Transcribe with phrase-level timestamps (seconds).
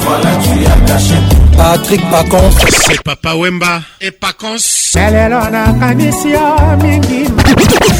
[0.00, 1.14] Voilà, tu as caché.
[1.56, 2.50] Patrick Pacons.
[2.86, 4.94] C'est Papa Wemba et Pacons.
[4.94, 7.24] elelo nakanisi yo mingi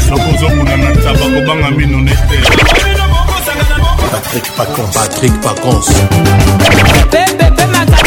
[0.09, 2.37] nokozomona na taba kobanga mino nete
[4.11, 5.87] patrik pacons patrik pacons
[7.11, 8.06] pepepe makala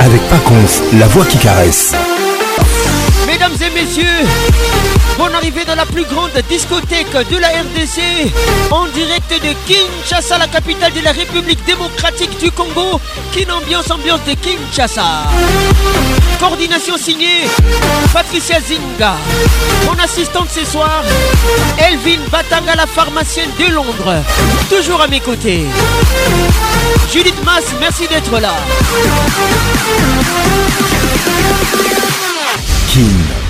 [0.00, 1.92] avec Paconce, la voix qui caresse.
[3.26, 4.04] Mesdames et messieurs,
[5.40, 8.30] arrivé dans la plus grande discothèque de la RDC,
[8.70, 13.00] en direct de Kinshasa, la capitale de la République démocratique du Congo.
[13.32, 15.02] Quelle ambiance, ambiance de Kinshasa.
[16.38, 17.46] Coordination signée
[18.12, 19.14] Patricia Zinga.
[19.86, 21.02] Mon assistante ce soir,
[21.78, 24.14] Elvin Batanga, la pharmacienne de Londres,
[24.68, 25.64] toujours à mes côtés.
[27.14, 28.52] Judith Mas, merci d'être là.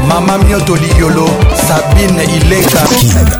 [0.06, 1.26] Mama Mioto yolo.
[1.66, 2.80] Sabine Ileka.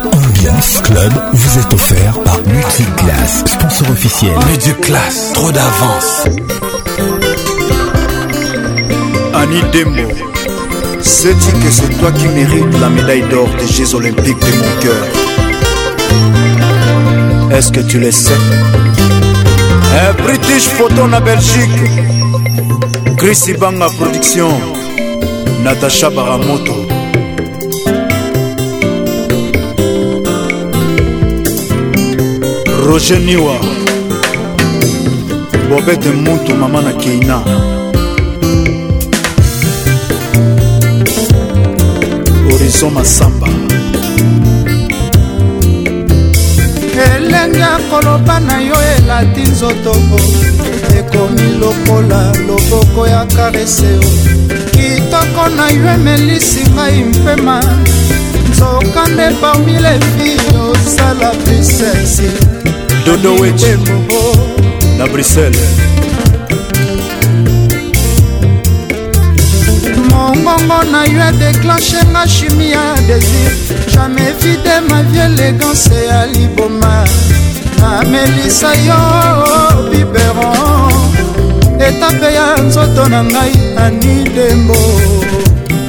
[0.04, 4.32] Ambiance Club vous êtes offert par Multiclass, sponsor officiel.
[4.50, 6.24] Multiclass, trop d'avance.
[9.40, 10.02] Annie Dembo.
[11.00, 15.06] Sais-tu que c'est toi qui mérites la médaille d'or des Jeux Olympiques de mon cœur
[17.56, 18.34] Est-ce que tu le sais
[20.06, 21.78] Un British Photo na Belgique.
[23.16, 24.48] Chris Ibanga Production.
[25.62, 26.74] Natacha Baramoto.
[32.88, 33.54] Roger Niwa.
[35.70, 37.40] Bobette Moutou, maman na Keina.
[42.58, 43.46] horizon masamba
[47.16, 47.60] elenge
[47.90, 49.92] koloba na yo elati nzoto
[50.98, 54.00] ekomi lokola loboko ya kareseo
[54.72, 57.60] kitoko na yo emelisi ngai mpema
[58.50, 62.30] nzoka nde parmi lefi ozala prisesi
[63.06, 63.78] dodoweche
[64.98, 65.87] na bruxelles
[70.64, 73.52] mbongo na yo edeklanche nga chimie ya désir
[73.94, 77.04] jamais vide ma vie élégance ya liboma
[77.80, 80.90] namelisa yo biberon
[81.86, 83.52] etape ya nzoto na ngai
[83.84, 84.78] ani dembo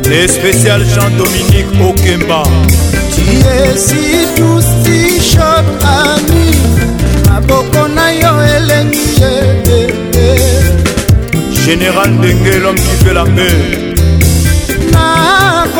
[0.09, 2.43] le spécial jean dominique okemba
[3.15, 4.05] tiesi
[4.35, 6.49] tusi shot ami
[7.27, 9.33] maboko na yo elengi ye
[11.65, 13.88] général ndenge l'homme qui fait la paix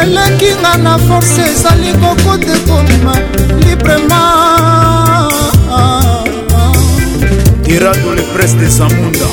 [0.03, 3.15] eleki nga na force ezali kokote komema
[3.61, 4.23] librema
[7.67, 9.27] irado le prince de samunda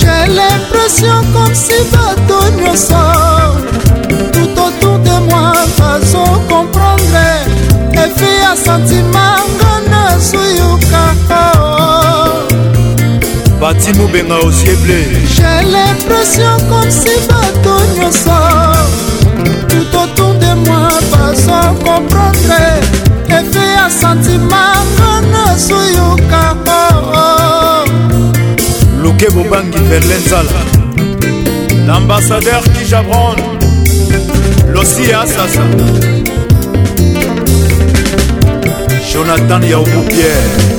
[0.00, 3.02] j'ai l'impression comme si bato nyonso
[4.32, 7.28] tout autour de moi bazo comprendre
[7.92, 9.26] efe ya sentima
[9.58, 11.47] nga nazwi yo kaka
[13.60, 15.02] bati mobenga osieble
[15.36, 18.38] jai l'impression comme si bato nyonso
[19.68, 22.68] tout autour de moi bazo comprendre
[23.28, 24.64] efe ya sentima
[24.96, 26.80] ngana soyokaka
[29.02, 30.60] luke bobangi verle nzala
[31.86, 33.36] l'ambassadeur kijabron
[34.74, 35.64] losi ya asasa
[39.12, 40.78] jonathan yaobu pierre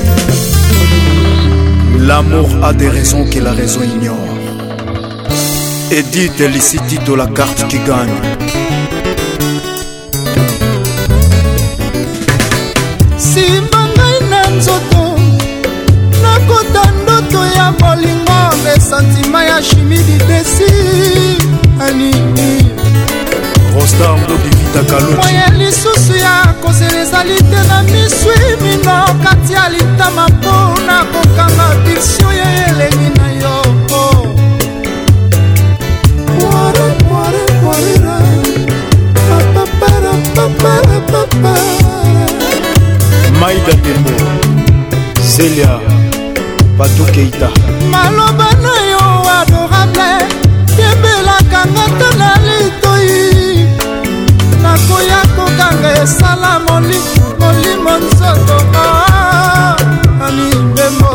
[2.02, 4.16] L'amour a des raisons que la raison ignore.
[5.90, 8.14] Edith Elicitito, la carte qui gagne.
[13.18, 15.02] simba ngai na nzoto
[16.22, 20.72] nakota ndoto ya bolingo mesantima ya chimie didesi
[21.86, 22.70] anini
[23.74, 31.04] rostar ndodi moya lisusu ya kozela ezali te na miswi mino kati ya litama mpona
[31.04, 33.64] kokanga birsio ya elengi na yo
[43.40, 44.10] maida tembo
[45.36, 45.80] zelia
[46.78, 47.48] patukeita
[47.92, 48.79] maloba na
[55.70, 56.58] nanga esala
[57.38, 59.76] molimo nzoto ah,
[60.26, 61.10] amibembo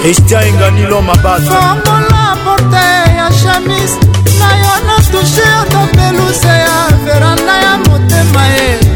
[0.00, 2.86] kristian enganilo mabaomola porte
[3.18, 3.92] ya shamis
[4.38, 8.92] na yo natushe otopeluse ya veranda ya motema ye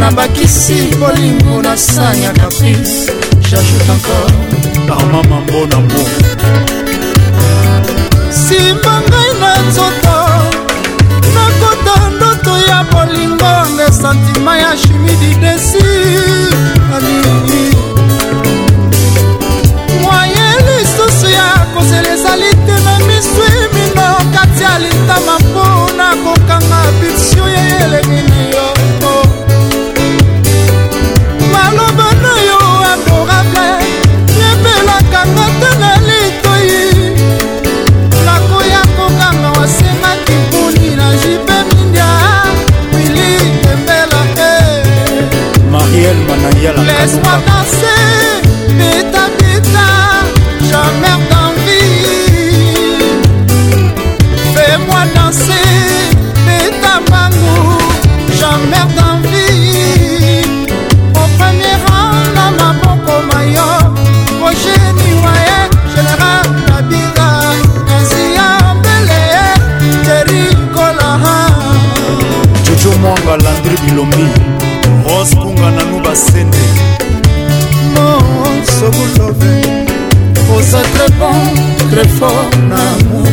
[0.00, 3.10] nabakisi bolingo na sani ya caprice
[3.50, 6.02] jajoute encore arma mambo na mbo
[8.30, 10.15] simba ngai na nzoto
[12.46, 16.54] moto ya bolingo nde santima ya chimie du desir
[16.94, 17.76] alingi
[20.02, 27.48] mwaye lisusu ya kozela ezali te na miso emino kati ya litama mpona kokanga biksio
[27.48, 28.75] ya elemi na yo
[46.66, 48.02] Laisse-moi danser,
[48.76, 49.88] bêta bêta,
[50.62, 52.32] jamais d'envie.
[54.52, 56.10] Fais-moi danser,
[56.44, 57.78] bêta bangou,
[58.34, 60.40] jamais d'envie.
[61.14, 63.86] Au premier rang, la maman comme ailleurs,
[64.40, 65.58] projet niwaye,
[65.94, 67.32] général Nabira,
[67.94, 68.24] ainsi
[68.66, 69.22] ambelé,
[70.02, 71.38] Terry Kolaha.
[72.64, 74.45] Jojo Mwanga, Landry Bilombi.
[76.16, 76.66] sende
[77.94, 79.56] mosokulove
[80.56, 81.54] oza tre bon
[81.90, 83.30] tre fort na amour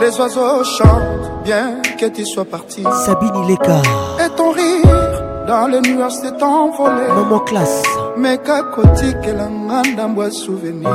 [0.01, 2.83] Les oiseaux chantent bien que tu sois parti.
[3.05, 3.79] Sabine Leka.
[4.25, 5.11] Et ton rire
[5.49, 7.05] dans les nuages s'est envolé.
[7.17, 7.83] Maman classe.
[8.17, 9.49] Mais qu'à côté qu'elle a
[10.05, 10.93] un bois souvenir.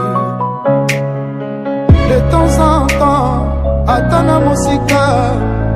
[2.13, 3.46] De temps en temps,
[3.88, 5.08] atana mosika.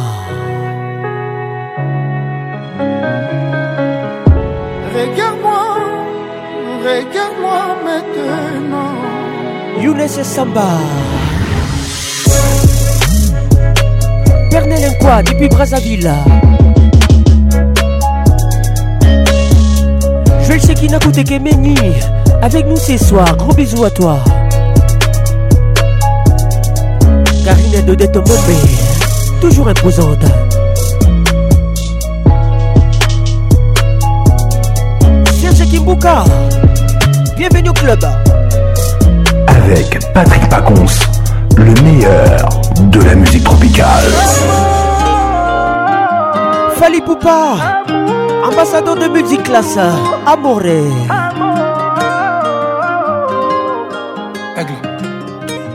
[4.95, 5.77] Regarde-moi.
[6.83, 9.81] Regarde-moi maintenant.
[9.81, 10.65] Younes Samba.
[14.49, 16.11] Pernel Nkwa depuis Brazzaville.
[20.57, 21.23] qui n'a coûté
[22.41, 24.17] Avec nous ce soir, gros bisous à toi
[27.45, 28.17] Karine de Dette
[29.39, 30.23] toujours imposante
[35.41, 36.23] Serge Kimbuka,
[37.37, 37.99] bienvenue au club
[39.47, 40.85] Avec Patrick Pacons,
[41.57, 42.49] le meilleur
[42.81, 44.03] de la musique tropicale
[46.77, 47.55] Fali Poupa
[48.43, 49.77] Ambassadeur de musique classe
[50.25, 50.81] Amoré.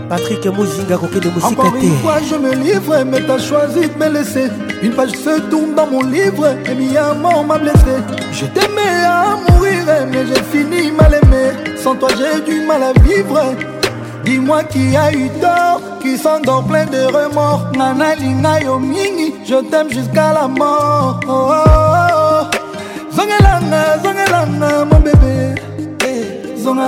[0.08, 3.94] Patrick Mouzinga coquet de musique Encore une fois, je me livre, mais t'as choisi de
[3.98, 4.46] me laisser.
[4.82, 6.88] Une page se tourne dans mon livre, et mi
[7.20, 7.98] mort m'a blessé.
[8.32, 11.76] Je t'aimais à mourir, mais j'ai fini mal aimé.
[11.76, 13.54] Sans toi, j'ai du mal à vivre.
[14.24, 17.66] Dis-moi qui a eu tort, qui s'endort plein de remords.
[17.78, 18.58] Nana Lina
[19.44, 21.20] je t'aime jusqu'à la mort.
[21.28, 21.85] Oh, oh, oh.
[23.26, 25.34] zongelanga zongelanga mobebe
[26.08, 26.26] eh,
[26.62, 26.86] zonga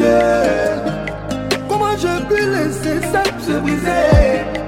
[1.68, 4.59] Comment je peux laisser ça se briser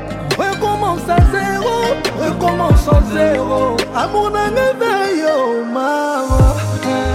[2.84, 6.52] sans zéro Amour n'a réveillé, oh maman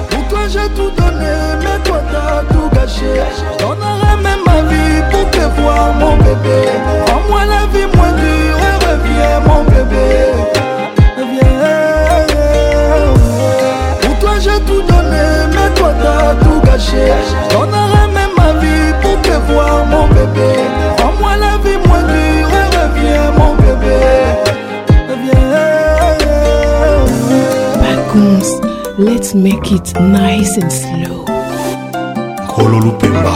[0.10, 3.16] Pour toi j'ai tout donné, mais toi t'as tout gâché
[3.60, 6.60] J'donnerai même ma vie pour te voir mon bébé
[7.14, 10.08] En moi la vie moins dure, reviens mon bébé
[11.18, 13.06] Reviens
[14.02, 17.14] Pour toi j'ai tout donné, mais toi t'as tout gâché
[17.52, 20.77] J'donnerai même ma vie pour te voir mon bébé
[29.28, 31.26] let's make it nice and slow
[32.48, 33.34] kolo lupemba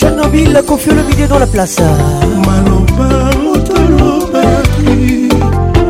[0.00, 1.82] chanobile kofi olobide dans la place
[2.46, 3.10] maloba
[3.54, 5.28] otolobaki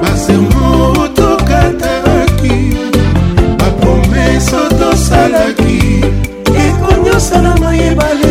[0.02, 0.66] basermo
[1.04, 2.56] otokataraki
[3.60, 6.04] bapromese otosalaki
[6.68, 8.27] ekonyosana mayebale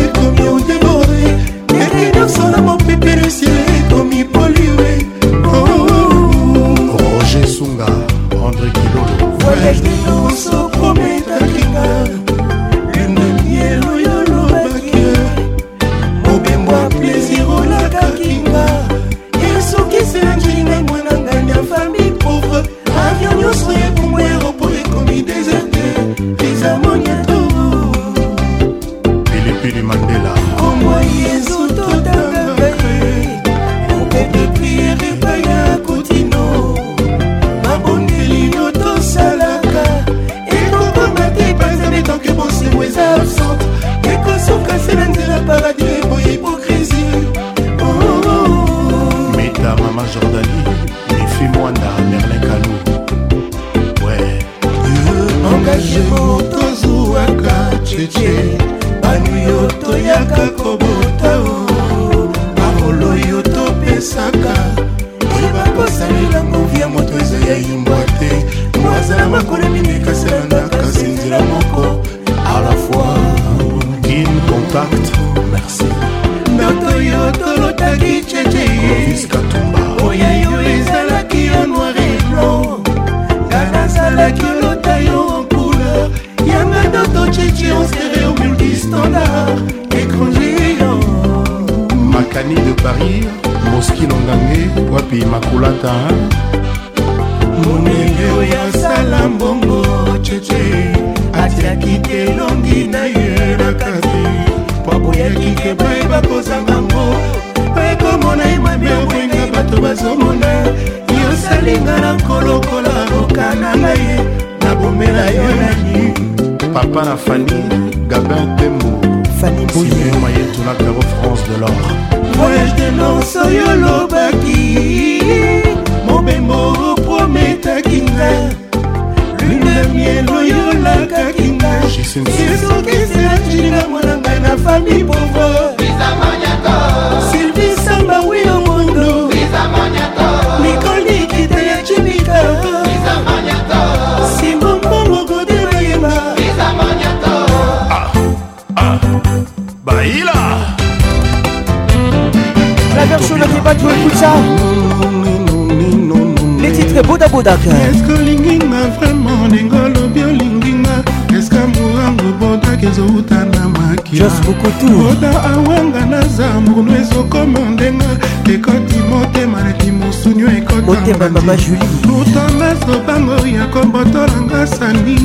[157.38, 160.96] kodaka eske olinginga vraimen ndenge olobi olinginga
[161.38, 168.10] eske morango bodak ezouta na makiaboda awanga na zamburnu ezokoma ndenga
[168.54, 175.16] ekoti motema neti mosunio ekotautandese obango ya kobotolanga sani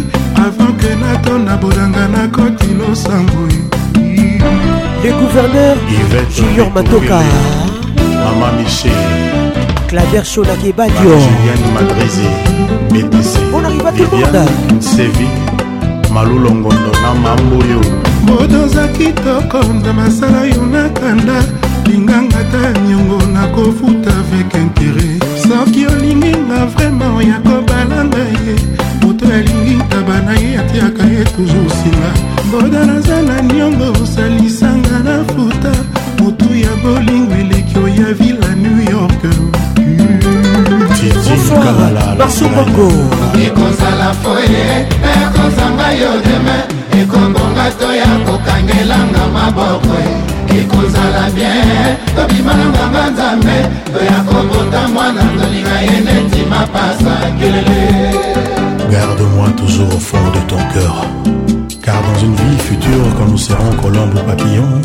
[0.44, 3.44] avant ke natona bolanga nakoti losango
[5.04, 5.76] le gouverneur
[6.36, 7.16] junior matoka
[8.24, 9.23] mama michel
[9.94, 12.28] Claver Chola Kebadior Juliane Madrizé
[12.90, 15.28] BBC On arrive à tout le monde Sévi
[16.12, 17.80] malulongondo na mamboyo
[18.26, 21.38] moto oza kitoko na masala yo nakanda
[21.86, 28.56] linganga ta niongo nakofuta avec intere soki olingi nga vraimen oya kobalanga ye
[29.06, 32.10] moto alingi ntaba na ye atiaka ye toujours nsima
[32.52, 35.72] boda naza na niongo osalisanga na futa
[36.20, 37.23] motu ya bolingi
[41.62, 42.88] victoire basubongo
[43.46, 44.88] ekozala foye
[45.24, 46.58] ekozanga yo deme
[47.02, 49.96] ekobonga to ya kokangelanga maboko
[50.60, 53.58] ekozala bien tobimananganga nzambe
[53.94, 58.12] toya kobota mwana tolinga ye neti mapasa kelele
[58.92, 60.96] Garde-moi toujours au fond de ton cœur.
[61.84, 64.82] Car dans une vie future, quand nous serons colombes ou papillons,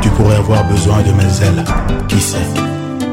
[0.00, 1.64] tu pourrais avoir besoin de mes ailes.
[2.08, 2.38] Qui sait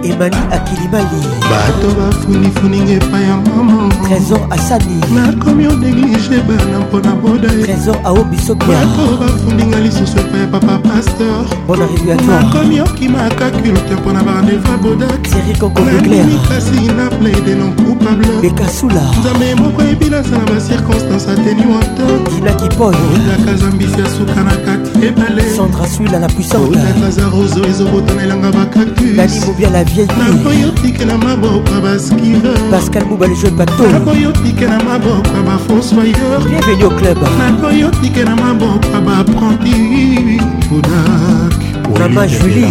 [0.03, 7.95] emani akilimali bato bafunifuninga epai ya mama trésor asani nakomi odéglige bana mpona boda trésor
[8.05, 16.38] aobisobato bafundinga lisusu epai ya papa paster mpona régulatoirenakomi okimaka culte mpona barandeva bodak serikokoeclaire
[16.49, 22.03] kasi na plaide non coupable bekasula nzambe moko ebinasa na bacirconstance attenuante
[22.35, 28.23] dinakipolodaka zambisi ya suka na kati ebale centre asuila la puissante odaka za roso ezobotana
[28.23, 29.49] elanga bakactus
[29.95, 36.84] vieille nakoki otikela maboka baskive pascal buba le jeu bato nakoki otikela maboka bafonsoyeur bienvenu
[36.86, 41.56] au club nakoki otikela maboka baprenti kodak
[41.99, 42.67] mama julie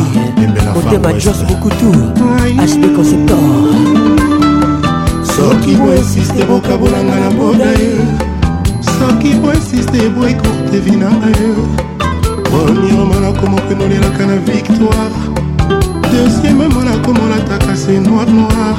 [0.75, 1.91] motema jos mokutu
[2.65, 3.39] hd conceptor
[5.37, 7.95] soki boinsiste bokabolanga na boda ye
[8.99, 11.51] soki boinsiste boekorte vi na ye
[12.51, 15.38] premier mwana komokenolelaka na victoire
[16.19, 18.77] dosie memo nakomola taka se noir noir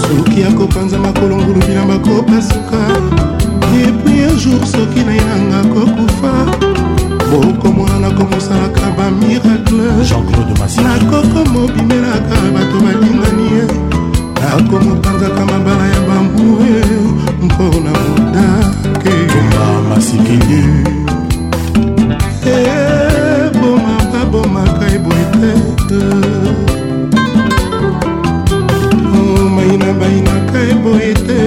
[0.00, 2.80] soki akopanza makolo ngulu bilamba kopasuka
[3.84, 6.32] epui un jour soki na ye nanga kokufa
[7.30, 9.86] bokomona nakomosalaka bamiracle
[10.84, 13.62] nakokomobimelaka bato balingani ye
[14.42, 16.82] nakomopanzaka mabala ya bambue
[17.46, 19.16] mpona modake
[19.88, 20.62] masikili
[22.44, 24.62] eboma eh, baboma
[25.06, 25.98] boye tete
[29.18, 31.38] oh, maina bainaka eboye te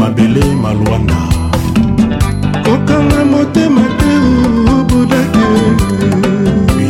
[0.00, 1.20] mabele malwanda
[2.66, 4.12] kokanga motema te
[4.74, 5.48] obudake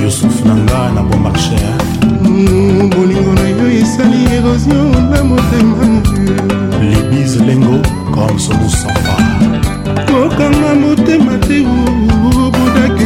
[0.03, 5.89] yusuf na nga na bomarche hmm, bolingo na yo esali érosion na motema
[6.91, 7.77] libise lengo
[8.15, 9.17] comme somusafa
[10.11, 12.98] kokanga motema te obudake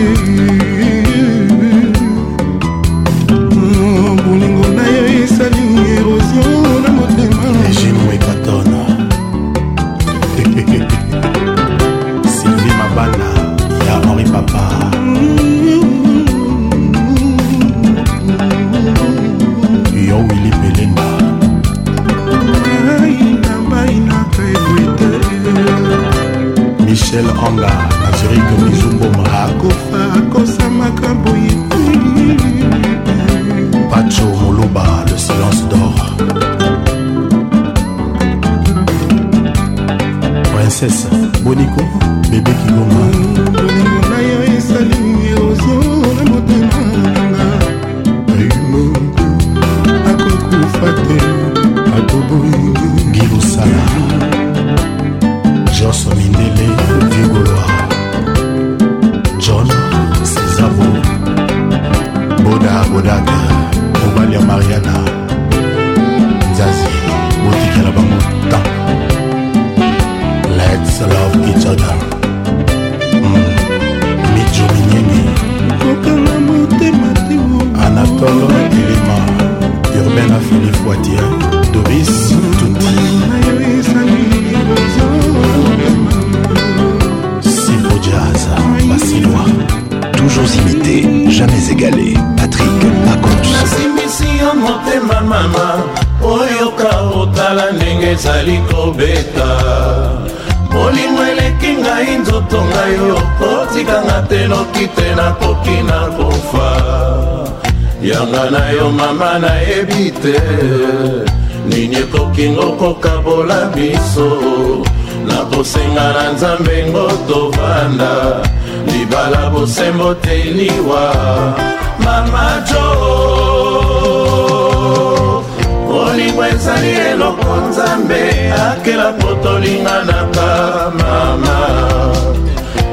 [129.62, 130.52] molinga na nga
[130.98, 131.58] mama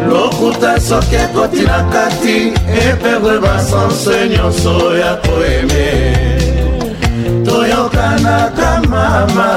[0.09, 2.53] lokuta soki ekoti na kati
[2.89, 5.89] eperdre basanse nyonso ya koeme
[7.45, 9.49] toyokanaka mama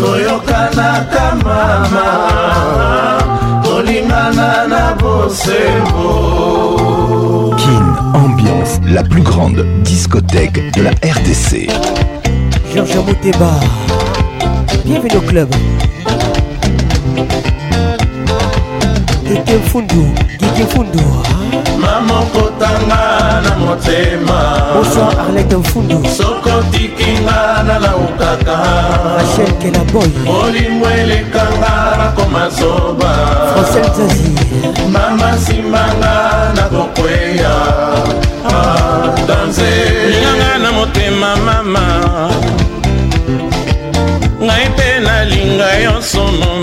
[0.00, 2.06] toyokanaka mama
[3.64, 6.06] tolingana na bosembo
[7.58, 7.84] kin
[8.24, 11.68] ambiance la plus grande discothèque de la rdc
[12.74, 13.50] georges moteba
[14.84, 15.50] bienvenue au club
[19.48, 21.78] dj fundu dj fundu ah.
[21.78, 28.56] mamokotanga na motema bonsoir arlete mfundu sokotikinga nalaukaka
[29.18, 33.12] ashelkela boy molimo elekanga nakoma soba
[33.54, 34.30] francel zazi
[34.92, 36.16] mama nsimanga
[36.56, 37.50] nakokweya
[38.52, 39.70] ah, danse
[40.10, 41.84] linganga na motema mama
[44.46, 46.57] ngai mpe nalinga yo sono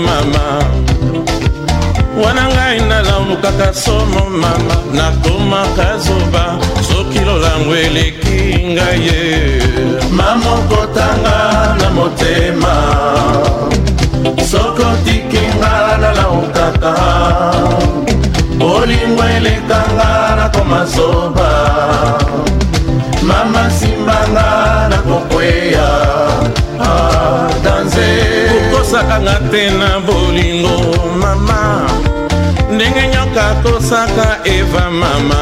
[3.76, 4.52] somo mama
[4.94, 6.44] nakomaka zoba
[6.88, 8.40] soki lolango eleki
[8.74, 9.24] ngai ye
[10.18, 11.36] mamokotanga
[11.80, 12.74] na motema
[14.50, 16.92] sokotikinga nalaukaka
[18.58, 20.08] bolingo elekanga
[20.38, 21.50] nakoma zoba
[23.28, 24.48] mama simbanga
[24.90, 25.88] nakokweya
[26.88, 28.08] ah, danze
[28.58, 30.74] okosakanga te na bolingo
[31.20, 31.60] mama
[32.74, 34.26] ndenge nyoka akosaka
[34.56, 35.40] eva mama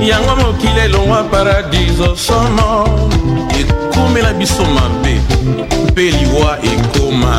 [0.00, 3.08] yango mokili elongwa paradiso somo
[3.60, 5.20] ekomela biso mabe
[5.86, 7.36] mpe liwa ekoma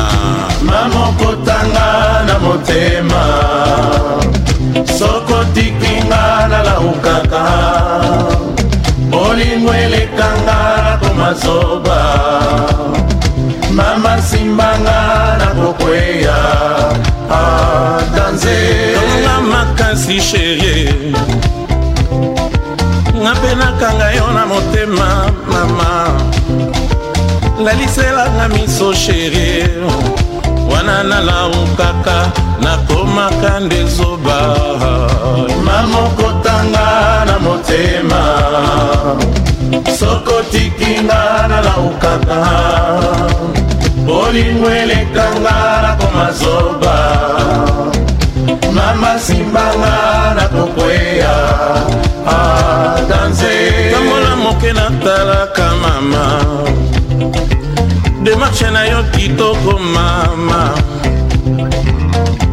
[0.66, 1.88] mamokotanga
[2.26, 3.24] na motema
[4.98, 7.42] sokotikinga nalaukaka
[9.28, 10.44] olingo elekanga
[10.84, 11.98] na komazoba
[13.72, 14.96] mama nsimbanga
[15.38, 16.36] na kokweya
[17.30, 20.94] atanzenga ah, makasi sherie
[23.22, 25.08] nga mpe nakanga yo na motema
[25.52, 25.90] mama
[27.64, 29.68] laliselanga miso sherie
[30.72, 32.18] wana nalaukaka
[32.62, 34.38] nakomaka nde zoba
[35.64, 36.88] mamokotanga
[37.26, 38.20] na motema
[39.92, 42.40] soko tikinga nalaukaka
[44.06, 46.96] bolingo elekanga nakoma zoba
[48.72, 49.96] mama simbanga
[50.36, 51.34] nakokweya
[52.24, 53.52] adanze
[53.92, 56.24] tambola moke natalaka mama
[58.24, 60.72] demarshe na yo kitoko mama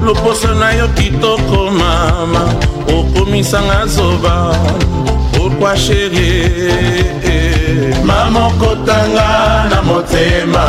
[0.06, 2.44] loposo na yo kitoko mama
[2.98, 4.52] okomisanga zoba
[5.48, 6.72] pourquoi chérie
[8.04, 10.68] mama okotanga na motema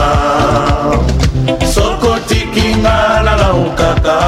[1.74, 4.18] soko otikinga nalaukaka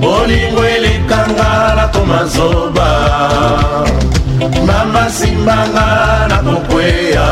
[0.00, 2.88] bolingo elekanga nakoma zoba
[4.68, 7.28] mama simbanga nakokweya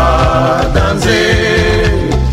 [0.00, 1.20] adanze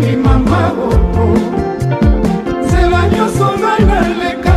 [0.00, 1.24] telima maboko
[2.64, 4.54] nzela nyonso ngai naleka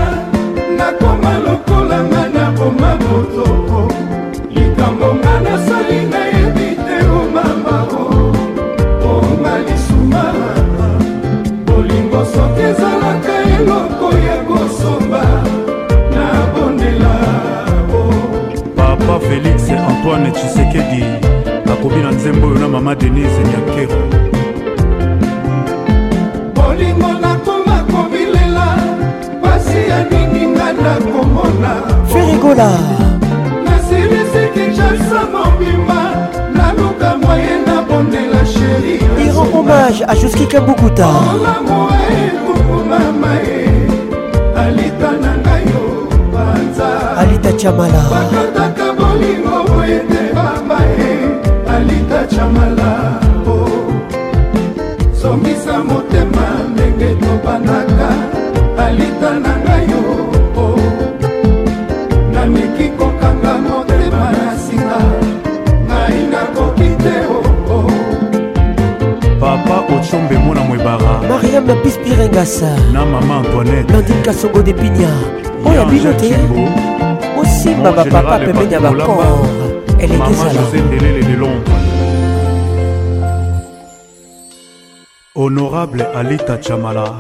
[0.80, 3.82] nakoma lokola ngai na boma botoko
[4.54, 9.20] likambo ngai nasali nayebi te omama oh o oh.
[9.20, 10.24] oma lisuma
[11.68, 15.24] bolingo soki ezalaka eloko ya kosomba
[16.16, 17.14] na bondela
[17.94, 18.20] o oh.
[18.78, 21.00] papa félix antoine tshisekedi
[21.68, 24.35] nakomi na nzembo oyo na mama denise nyakero
[26.76, 28.76] bolingo nakoma kobilela
[29.42, 31.72] pasi ya mingi nga nakomona
[32.12, 32.70] ferigola
[33.66, 36.02] nasilisiki jalsa mobimba
[36.54, 43.68] naluka mwaye na bondela sheri iran hommage a juski kabukuta olamoe kokomama ye
[44.64, 45.84] alita na ngai yo
[46.34, 51.14] panza alita chamala bakataka bolingo boye te bamba ye
[51.76, 53.35] alita chamala
[55.26, 58.10] somisa motema ndenge tobanaka
[58.86, 60.02] alita na ngai yo
[60.64, 60.80] oh.
[62.34, 65.00] namiki kokanga motema na singa
[65.90, 67.92] ngai nakoki te oh, oh.
[69.40, 75.10] papa ocombe mona mwebara mariam na pis pirengasa na mama antoinette landin kasongo de pinya
[75.68, 76.30] oyo bino te
[77.42, 79.48] osimba bapapa pembeni ya bacor
[80.00, 80.62] elenge zala
[85.48, 87.14] Honorable Alita Chamala,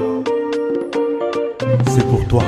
[1.87, 2.41] c'est pour toi.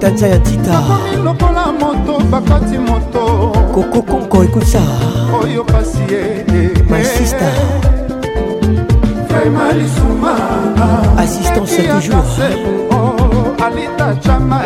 [0.00, 0.76] tanja ya tita
[1.24, 3.22] lokola moto bakati moto
[3.74, 4.80] koko konko ekuta
[5.44, 6.00] oyo kasi
[6.88, 7.52] masista
[11.20, 12.38] assistance toujours
[13.60, 14.59] alita chama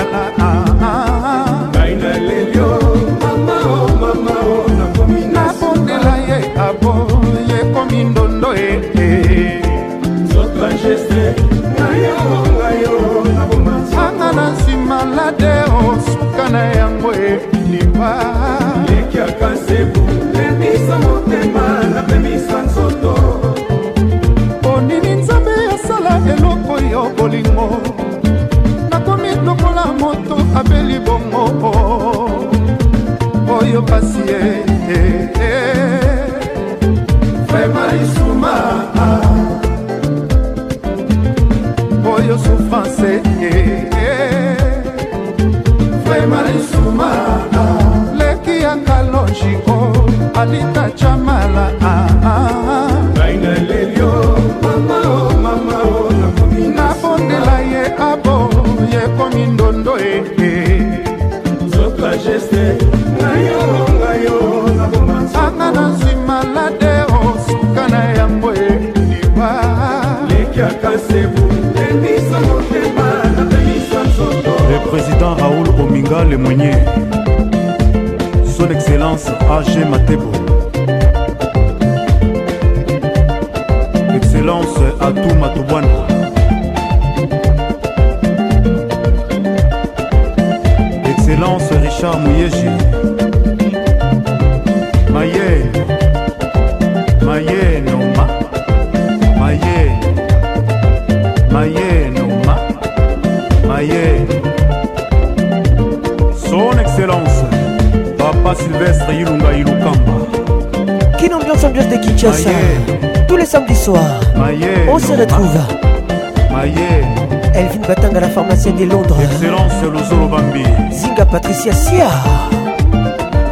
[118.56, 122.08] Sébastien de Londres Excellence Luzolo Bambi Zinga Patricia Sia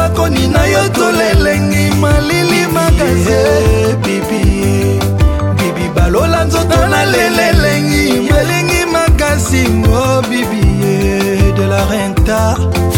[0.00, 4.44] sakoni na yo tolelengi malili makaze eh, eh, eh, bibi
[5.58, 10.62] bibi balola nzoto na lelelengi malingi makasi ngo bibi
[11.56, 12.40] de la renta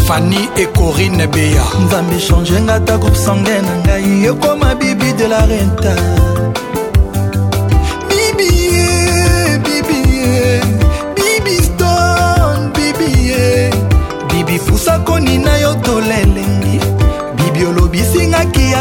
[0.05, 5.95] fani ekorine beya nzambe echangenga ta groupe sange na ngai ekoma bibi de la renta
[14.83, 16.62] sakoni na yo tolelenge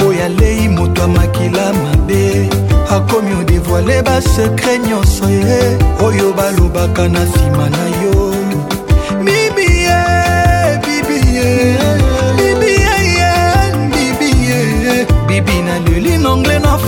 [0.07, 2.49] oyo alei moto amakila mabe
[2.91, 7.88] akomi odevoile basekre nyonso ye oyo balobaka na nsima na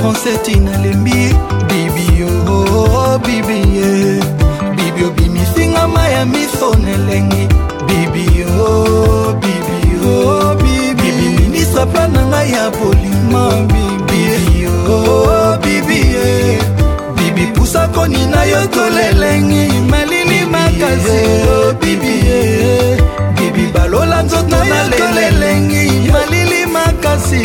[0.00, 1.28] français tina lembi
[1.68, 4.18] bibio oh, bibie
[4.76, 7.46] bibi obimisinga ma ya miso nelengi
[7.86, 11.10] bibio oh, bibio bibi
[11.42, 13.44] ministre pla na ngai ya polima
[14.08, 16.58] bibio oh, bibie
[17.18, 21.20] bibi pusa koni na yo tolelengi malini makasi
[21.80, 22.40] bibie
[23.36, 24.78] bibi balola nzoto na
[25.20, 27.44] lelengi malili makasi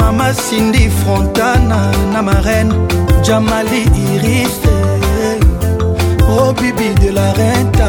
[0.00, 2.72] mama sindi frontana na marraine
[3.22, 3.82] jamali
[4.14, 4.68] irise
[6.30, 7.88] oh bibi de la renta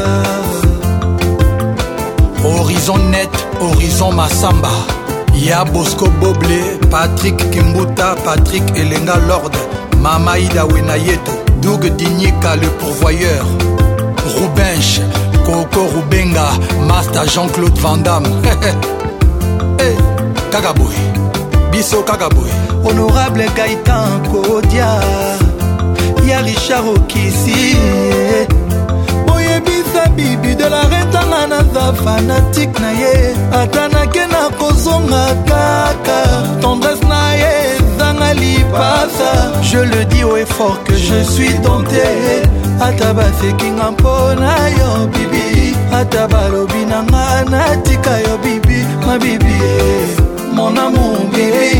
[2.44, 4.70] horizon net horizon masamba
[5.48, 6.58] ya bosco boble
[6.90, 9.56] patrik kimbuta patrik elenga lord
[10.00, 11.32] mama ida wenayeto
[11.62, 13.44] doug dinika le pourvoyeur
[14.36, 15.02] rubenche
[15.46, 16.46] koko rubenga
[16.88, 18.28] master jean-claude van damme
[19.80, 19.96] hey,
[20.52, 21.11] kaka boye
[21.82, 22.52] biso kaka boye
[22.86, 24.90] honorable gaitan kodia
[26.30, 27.62] ya richard okisi
[29.26, 36.18] boyebisa bibi de la retanga naza fanatike na ye ata nake na kozonga kaka
[36.62, 39.30] tendresse na ye ezanga lipasa
[39.68, 42.06] je le dis au effort que je suis tenté
[42.88, 49.56] ata basekinga mpo na yo bibi ata balobi nanga natika yo bibi mabibi
[49.86, 50.21] eh.
[50.70, 51.70] mon amour, bébé.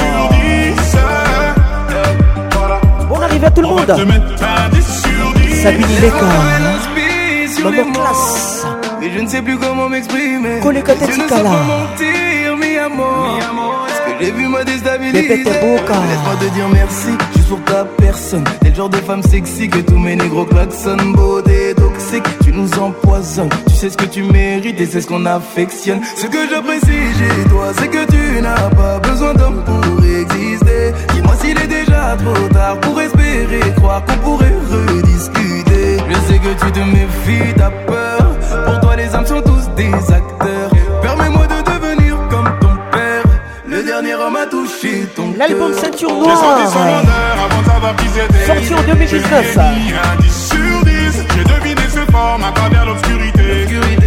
[3.10, 3.94] On arrive à tout le monde.
[5.62, 7.64] Sabine Léca, hein.
[7.64, 8.64] maman classe.
[9.02, 10.60] Et je ne sais plus comment m'exprimer.
[10.60, 12.56] Collégatique là.
[12.60, 13.87] Mi amor.
[14.20, 15.44] Les vu m'a déstabilisé.
[15.44, 18.42] Laisse-moi te dire merci, suis sur ta personne.
[18.62, 21.12] T'es le genre de femme sexy que tous mes négros klaxonnent.
[21.12, 23.48] beau toxique, tu nous empoisonnes.
[23.68, 26.00] Tu sais ce que tu mérites et c'est ce qu'on affectionne.
[26.16, 30.92] Ce que j'apprécie chez toi, c'est que tu n'as pas besoin d'homme pour exister.
[31.14, 35.96] Dis-moi s'il est déjà trop tard pour espérer, croire qu'on pourrait rediscuter.
[36.10, 38.34] Je sais que tu te méfies, t'as peur.
[38.64, 40.37] Pour toi, les hommes sont tous des acteurs.
[45.38, 46.60] L'album Ceinture Noire.
[48.46, 49.60] Sorti en 2019.
[51.36, 53.66] J'ai deviné ce forme à travers l'obscurité.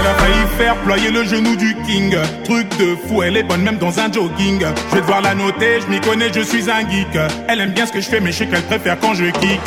[0.07, 2.14] Elle faire ployer le genou du king.
[2.44, 4.62] Truc de fou, elle est bonne même dans un jogging.
[4.90, 7.09] Je vais devoir la noter, je m'y connais, je suis un geek.
[7.48, 9.61] Elle aime bien ce que je fais, mais je sais qu'elle préfère quand je kick.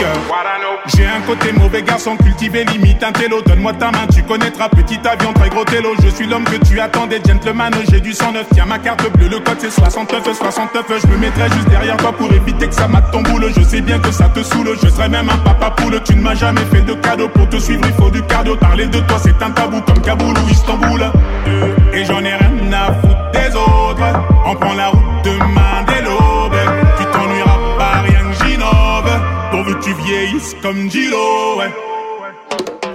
[0.95, 3.41] J'ai un côté mauvais garçon cultivé, limite un télo.
[3.41, 5.89] Donne-moi ta main, tu connaîtras petit avion, très gros télo.
[6.03, 7.73] Je suis l'homme que tu attendais, gentleman.
[7.89, 10.85] J'ai du 109, tiens ma carte bleue, le code c'est 69, 69.
[11.01, 13.51] Je me mettrai juste derrière toi pour éviter que ça mate ton boule.
[13.57, 15.99] Je sais bien que ça te saoule, je serais même un papa poule.
[16.03, 18.55] Tu ne m'as jamais fait de cadeau pour te suivre, il faut du cadeau.
[18.57, 21.11] Parler de toi, c'est un tabou comme cabou Kaboul ou Istanbul.
[21.47, 24.25] Euh, et j'en ai rien à foutre des autres.
[24.45, 26.57] On prend la route demain dès l'aube.
[26.99, 29.21] Tu t'ennuieras pas rien que j'innove.
[29.51, 31.61] Pourvu que tu vieillisses comme Gilo,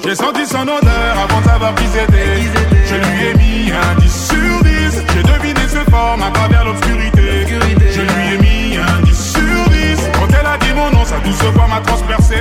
[0.04, 2.42] J'ai senti son odeur avant d'avoir visité
[2.86, 5.02] Je lui ai mis un 10 sur 10.
[5.14, 7.46] J'ai deviné cette forme à travers l'obscurité.
[7.48, 10.10] Je lui ai mis un 10 sur 10.
[10.14, 12.36] Quand elle a dit mon nom, sa douce voix m'a transpercé.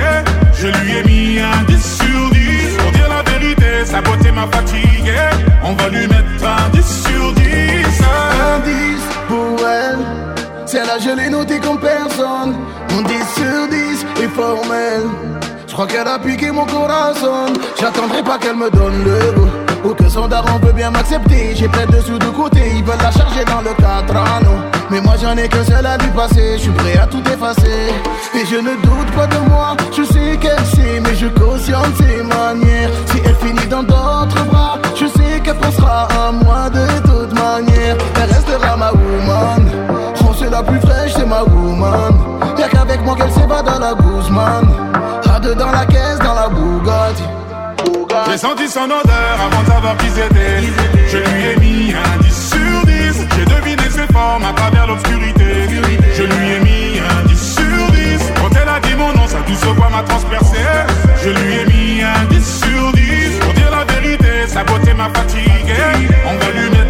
[0.60, 2.31] Je lui ai mis un 10 sur 10.
[3.84, 5.16] Sa beauté ma fatigué
[5.64, 7.42] On va lui mettre un 10 sur 10.
[8.04, 9.98] Un 10 pour elle.
[10.66, 12.54] C'est la je l'ai noté comme personne.
[12.92, 13.68] Mon 10 sur
[14.16, 15.02] 10 est formel.
[15.66, 17.52] Je crois qu'elle a piqué mon corazon.
[17.80, 19.88] J'attendrai pas qu'elle me donne le goût.
[19.90, 21.56] Ou que son daron veut bien m'accepter.
[21.56, 22.60] J'ai plein de sous de côté.
[22.76, 24.71] Ils veulent la charger dans le 4 anneaux.
[24.92, 27.88] Mais moi j'en ai que seul à lui passer, je suis prêt à tout effacer
[28.34, 32.22] Et je ne doute pas de moi, je sais qu'elle sait Mais je cautionne ses
[32.22, 37.32] manières Si elle finit dans d'autres bras, je sais qu'elle pensera à moi de toute
[37.32, 42.20] manière Elle restera ma woman On oh, c'est la plus fraîche, c'est ma woman
[42.58, 44.66] Y'a qu'avec moi qu'elle s'évade dans la Guzman
[45.34, 47.22] À deux dans la caisse, dans la Bugatti
[48.30, 50.22] j'ai senti son odeur avant d'avoir visé
[51.08, 52.11] Je lui ai mis un
[54.12, 55.48] forme à travers l'obscurité.
[56.16, 58.32] Je lui ai mis un 10 sur 10.
[58.36, 60.60] Quand elle a dit mon nom, sa douce voix m'a transpercé.
[61.24, 63.38] Je lui ai mis un 10 sur 10.
[63.40, 65.80] Pour dire la vérité, sa beauté m'a fatigué.
[66.26, 66.81] On va lui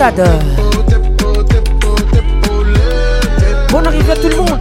[0.00, 0.24] stade.
[3.70, 4.58] Bonne arrivée à tout le monde.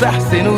[0.00, 0.57] assassin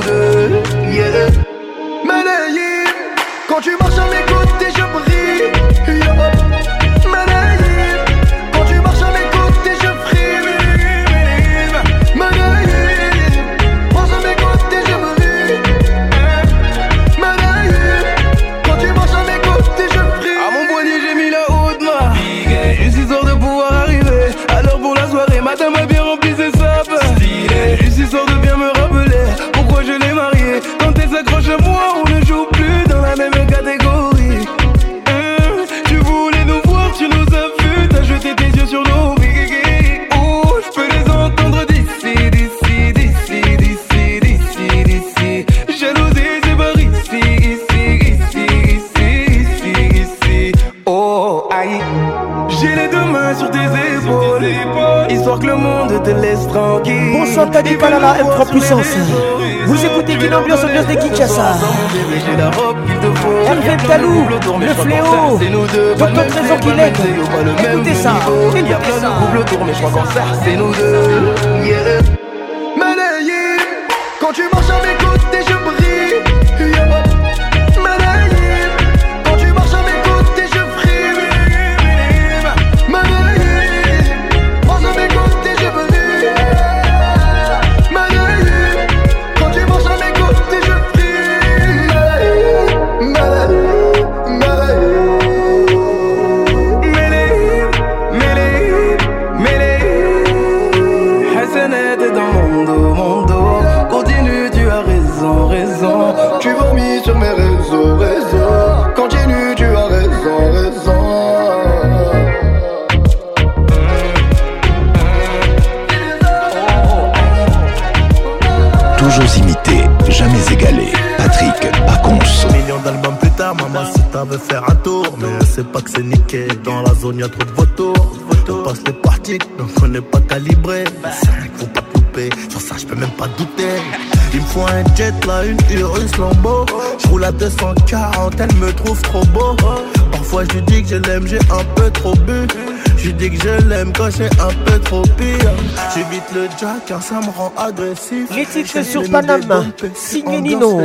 [146.35, 148.29] le jack car ça me rend agressif.
[148.35, 149.63] Les titres sur Panama,
[149.95, 150.83] signé Nino.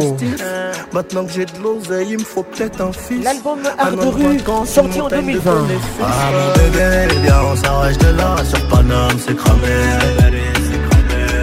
[0.94, 3.24] Maintenant que j'ai de l'oseille, il me faut peut-être un fils.
[3.24, 3.60] L'album
[4.08, 5.52] rue, sorti en 2020.
[6.02, 8.36] Ah mon bébé, les bien, on s'arrête de là.
[8.44, 9.62] Sur Panama c'est cramé.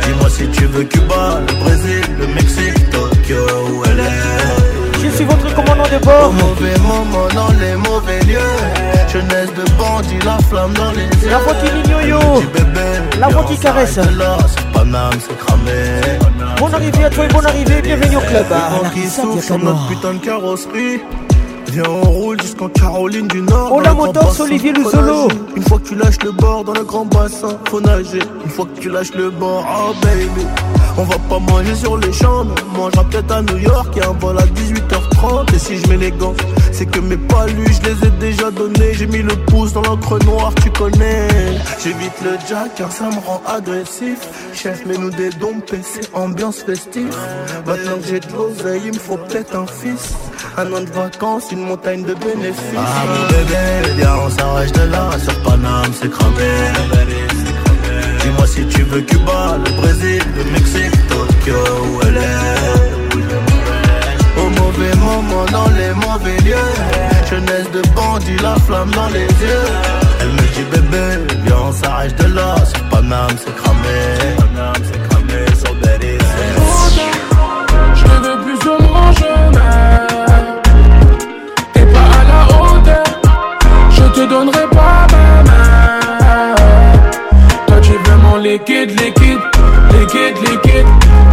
[0.07, 3.44] Dis-moi si tu veux Cuba, le Brésil, le Mexique, Tokyo,
[3.74, 4.61] où elle est
[5.14, 6.32] suis votre commandant de bord.
[6.60, 8.38] les mauvais lieux.
[9.12, 11.30] Jeunesse de la flamme dans les yeux.
[11.30, 12.18] La qui yo
[13.20, 13.98] la voix qui caresse.
[16.58, 18.46] Bonne arrivée à toi et bonne arrivée, bienvenue au club.
[18.50, 18.80] Ah,
[19.88, 21.00] putain de carrosserie.
[21.73, 23.70] Viens on roule jusqu'en Caroline du Nord.
[23.73, 25.29] Oh la moto Olivier le solo.
[25.57, 28.18] Une fois que tu lâches le bord dans le grand bassin, faut nager.
[28.45, 30.47] Une fois que tu lâches le bord, oh baby.
[30.99, 34.12] On va pas manger sur les champs, on mangera peut-être à New York et un
[34.12, 35.55] vol à 18h30.
[35.55, 36.35] Et si je mets les gants,
[36.73, 38.93] c'est que mes palus, je les ai déjà donnés.
[38.93, 41.29] J'ai mis le pouce dans l'encre noire, tu connais.
[41.83, 44.20] J'évite le jack car ça me rend agressif.
[44.53, 47.09] Chef, mets-nous des dons, PC, ambiance festive.
[47.66, 50.12] Maintenant que j'ai de l'oseille, il me faut peut-être un fils.
[50.55, 52.61] Un an de vacances, une montagne de bénéfices.
[52.76, 53.55] Ah mon bébé,
[53.96, 55.09] viens eh on s'arrête de là.
[55.22, 56.53] Sur Paname, c'est cramé.
[58.20, 63.14] Dis-moi si tu veux Cuba, le Brésil, le Mexique, Tokyo ou elle est.
[64.38, 66.72] Au mauvais moment, dans les mauvais lieux.
[67.30, 69.66] Jeunesse de bandit, la flamme dans les yeux.
[70.20, 72.57] Elle me dit bébé, viens eh on s'arrête de là.
[72.66, 74.18] Sur Paname, c'est cramé.
[84.33, 86.55] donnerai pas ma main.
[87.66, 89.43] Toi, tu veux mon liquide, liquide,
[89.95, 90.91] liquide, liquide,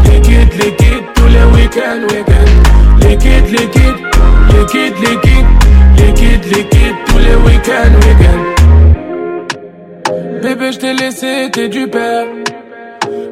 [0.09, 2.57] liquide, liquide, tous les week-ends, week-ends.
[3.05, 3.97] Liquide, liquide,
[4.53, 5.45] liquide, liquide,
[6.01, 8.47] liquide, liquide, tous les week-ends, week-ends.
[10.43, 12.25] Bébé, je t'ai laissé, t'es du père.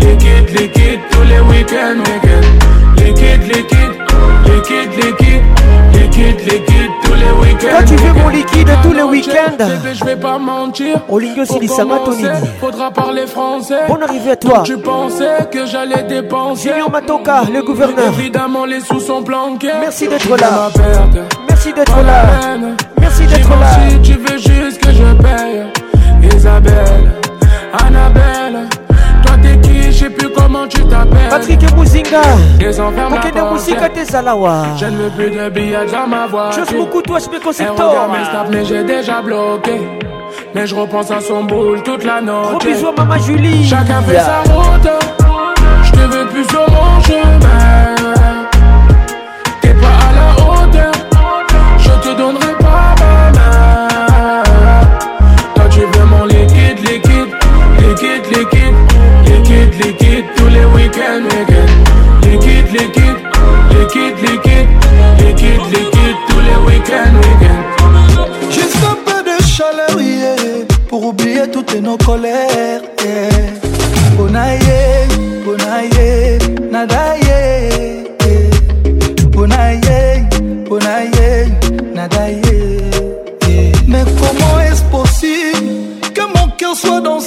[0.00, 4.06] liquide, liquide tous les week-ends, week-ends, liquide, liquide
[4.56, 5.42] liquide, liquide,
[5.94, 7.82] liquide, liquide tous les week-ends.
[7.86, 9.56] tu veux mon liquide tous les week-ends.
[9.92, 11.00] Je vais pas mentir.
[11.08, 11.20] Au
[12.60, 13.82] Faudra parler français.
[13.88, 14.62] Bonne arrivée à toi.
[14.64, 16.70] Tu pensais que j'allais dépenser.
[16.70, 18.12] le gouverneur.
[18.18, 19.70] Évidemment, les sous sont planqués.
[19.80, 20.68] Merci d'être là.
[21.48, 22.22] Merci d'être là.
[23.00, 23.70] Merci d'être là.
[23.90, 26.30] Si tu veux juste que je paye.
[26.36, 27.12] Isabelle,
[27.72, 28.68] Annabelle.
[30.02, 31.28] Je sais plus comment tu t'appelles.
[31.28, 32.22] Patrick et Mouzinga.
[32.22, 34.62] Akende Mouzinga tes Zalawa.
[34.78, 36.64] Je ne veux plus de billets dans ma voiture.
[36.64, 38.08] Chose beaucoup toi, je peux concepteur.
[38.50, 39.78] mais j'ai déjà bloqué.
[40.54, 42.30] Mais je repense à son boule toute la nuit.
[42.48, 43.68] Gros bisous à maman Julie.
[43.68, 44.24] Chacun fait yeah.
[44.42, 44.88] sa route.
[45.82, 47.96] Je te veux plus sur mon chemin.
[59.84, 62.22] liquide tous les week-ends, week-ends.
[62.26, 63.18] Liquide, liquide,
[63.76, 64.68] liquide, liquide,
[65.18, 68.50] liquide, liquide tous les week-ends, week-ends.
[68.56, 72.82] Juste un peu de chaleur, pour oublier toutes nos colères.
[73.02, 73.50] Yeah.
[74.16, 75.06] Bonaye,
[75.44, 76.38] bonaye,
[76.70, 78.04] nadaye.
[79.30, 80.28] Bonaye,
[80.68, 81.50] bonaye,
[81.94, 82.42] nadaye.
[83.90, 85.72] Mais comment est-ce possible
[86.16, 87.20] que mon cœur soit dans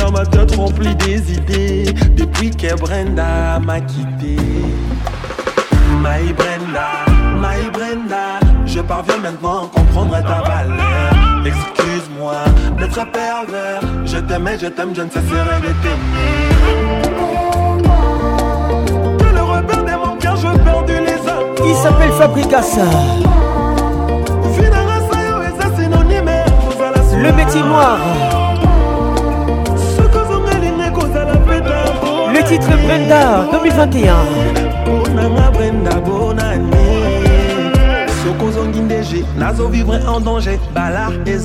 [0.00, 4.36] dans ma tête remplie des idées Depuis que Brenda m'a quitté
[6.02, 7.04] My Brenda,
[7.36, 11.10] my Brenda Je parviens maintenant à comprendre ta valeur
[11.44, 12.36] Excuse-moi
[12.78, 17.08] d'être pervers Je t'aimais, je t'aime, je ne cesserai de t'aimer
[19.18, 22.84] Que le repère mon cœur, je perds les lézard Il s'appelle Fabricassa
[27.22, 27.98] Le métier noir
[32.58, 34.12] titre Brenda 2021
[34.84, 36.70] bonanga brenda bonani
[38.24, 38.80] sokozongi
[39.38, 41.38] Nazo vivrait en danger bala mes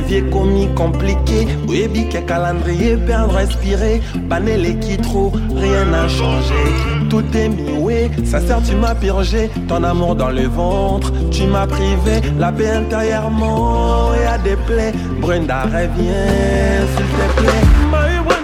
[0.00, 4.00] mevie commis komplike oui ke calendrier perdre respirer.
[4.30, 6.62] Panelé qui trouve rien n'a changé
[7.10, 11.66] tout est mioué Ça sert tu m'as purgé ton amour dans le ventre tu m'as
[11.66, 18.37] privé la paix intérieurement et à des plaies brenda reviens s'il te plaît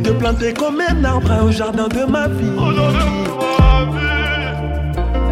[0.03, 2.51] Te planter comme un arbre au jardin de ma vie.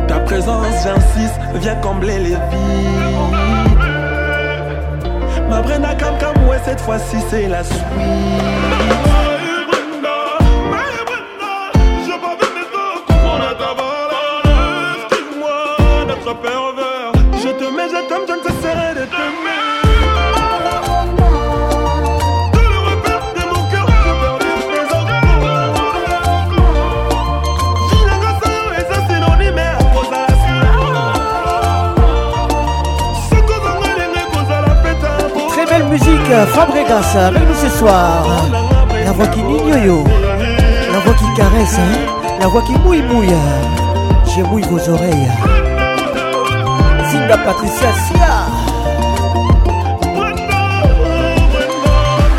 [0.06, 3.24] Ta présence, j'insiste, viens combler les vies.
[5.50, 7.84] Ma Brenda Cam comme ouais, cette fois-ci c'est la suite.
[36.54, 38.24] Fabregas avec nous ce soir.
[39.04, 40.04] La voix qui yo,
[40.92, 42.06] la voix qui caresse, hein.
[42.40, 43.34] la voix qui bouille-bouille
[44.36, 45.28] Je mouille vos oreilles.
[47.10, 48.36] Zinda Patricia Sia.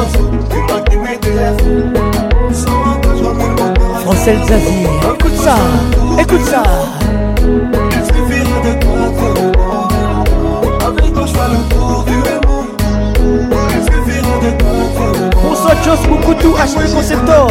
[4.05, 5.55] Français Xavier, écoute ça,
[6.20, 6.62] écoute ça.
[15.85, 17.47] Jos Mokutu, HB concepteur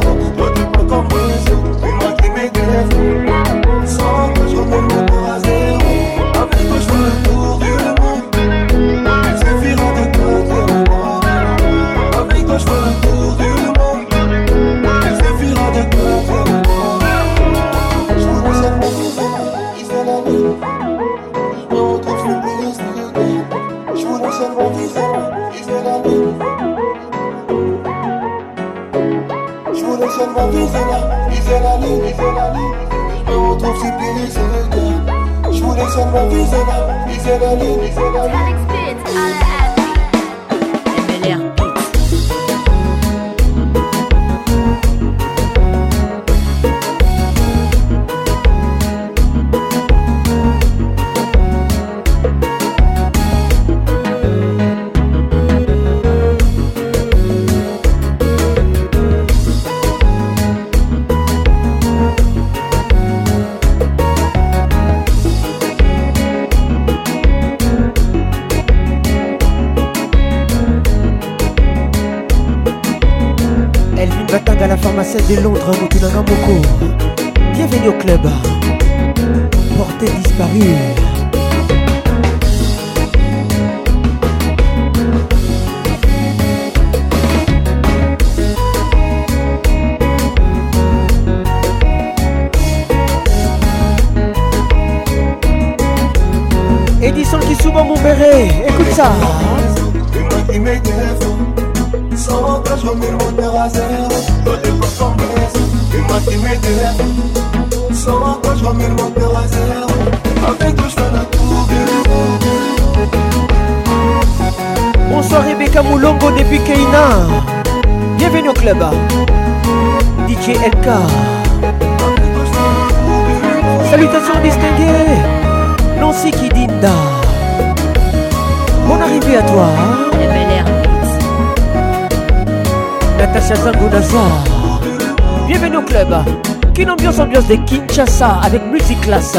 [138.00, 139.36] Kinshasa avec Multiclass.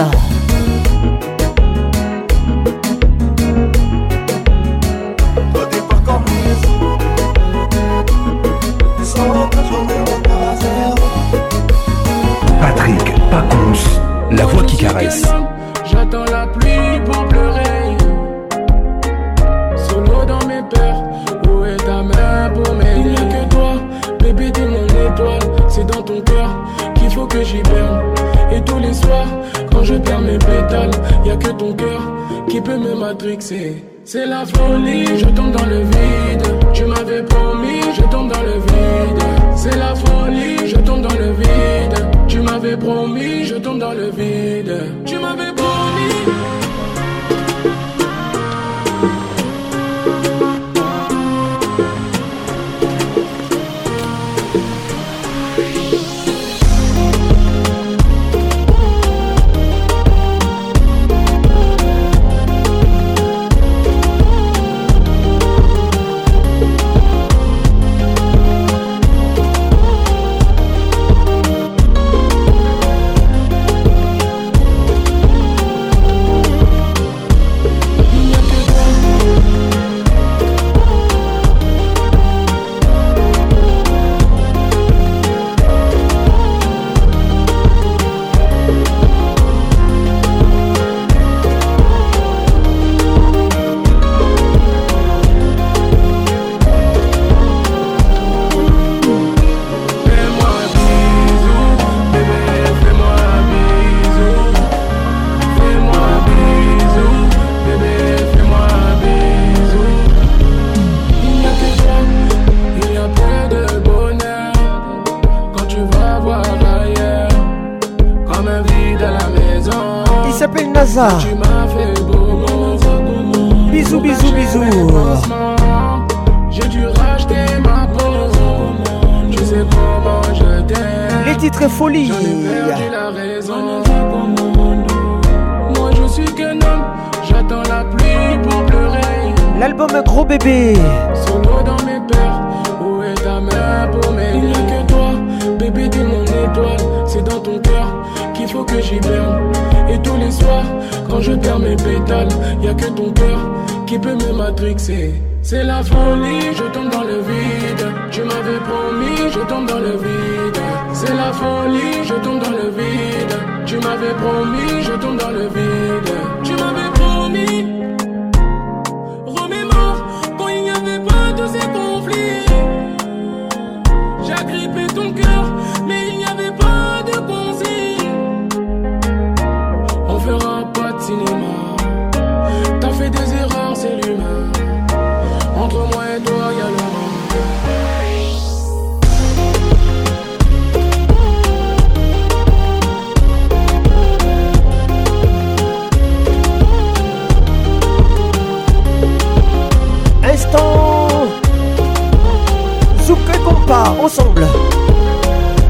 [204.03, 204.45] ensemble.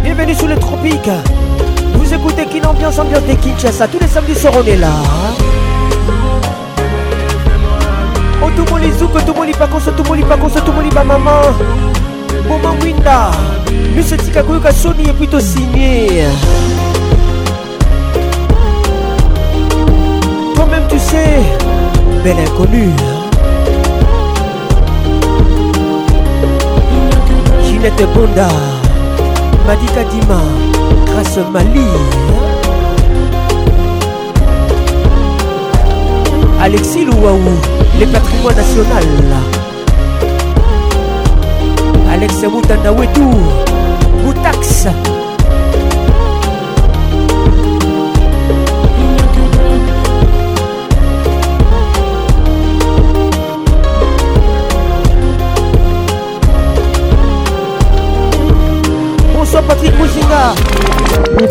[0.04, 1.10] Bienvenue sous les tropiques.
[1.93, 3.88] Vous écoutez qui Ambiance ambiante et Kinshasa.
[3.88, 4.88] Tous les samedis soirs, on est là.
[4.88, 6.86] Hein.
[8.43, 10.49] Oh, tout le monde les tout le monde pas qu'on tout le monde les pacons,
[10.49, 11.20] tout le monde maman.
[12.47, 13.32] Maman Winda.
[14.72, 16.24] Sony est plutôt signé.
[20.56, 21.39] Toi-même, tu sais,
[22.23, 22.90] belle inconnue.
[27.84, 28.48] Ginette Bonda
[29.66, 30.40] Madita Dima
[31.08, 31.88] Grâce Mali
[36.62, 37.40] Alexis Louaou
[37.99, 39.03] Les patrimoines national
[42.12, 43.32] Alex Moutandawetou
[44.26, 44.88] Moutax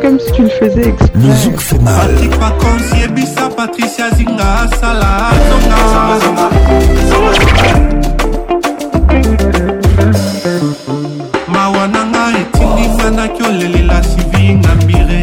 [0.00, 1.10] comme si tu le faisais exprès.
[1.14, 1.94] Le zouk fait mal.
[2.08, 6.50] Patrick Pacons, Yebissa, Patricia Zinga, Salah, Zonga.
[11.48, 15.22] Mawa nanga etindi nganaki olelela sivi ngambire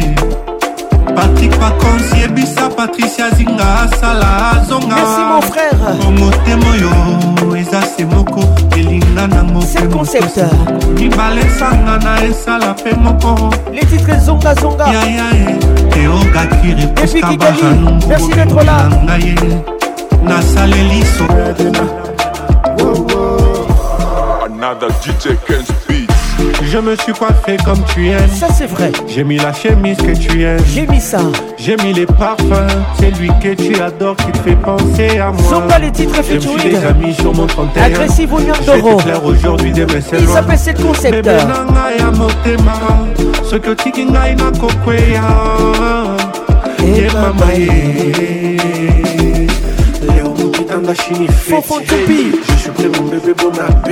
[1.16, 4.96] patrik pacons yebisa patricia zinga asala azonga
[6.00, 8.40] bongo te moyo eza se moko
[9.18, 13.54] banda na mokoibalesanga na esala mpe moko
[14.92, 15.32] yaya
[16.00, 19.34] eogaki repuska baranunguanga ye
[20.22, 21.24] nasaleli so
[24.46, 25.68] Another DJ Kenz
[26.64, 28.18] Je me suis coiffé comme tu aimes.
[28.34, 28.90] Ça c'est vrai.
[29.06, 30.58] J'ai mis la chemise que tu aimes.
[30.74, 31.20] J'ai mis ça.
[31.56, 32.66] J'ai mis les parfums.
[32.98, 35.42] C'est lui que tu adores qui te fait penser à moi.
[35.50, 36.76] Sont pas les titres futuristes.
[36.80, 37.82] J'ai amis sur mon 31.
[37.84, 39.00] Agressif ou d'euros.
[39.24, 40.20] aujourd'hui des messages.
[40.20, 41.30] Il s'appelle cette concept.
[43.44, 45.26] Ce que tikinga ina kokwea.
[46.84, 47.46] Et mama.
[50.16, 51.54] Leo mkitanga shini feti.
[51.54, 51.82] Fofon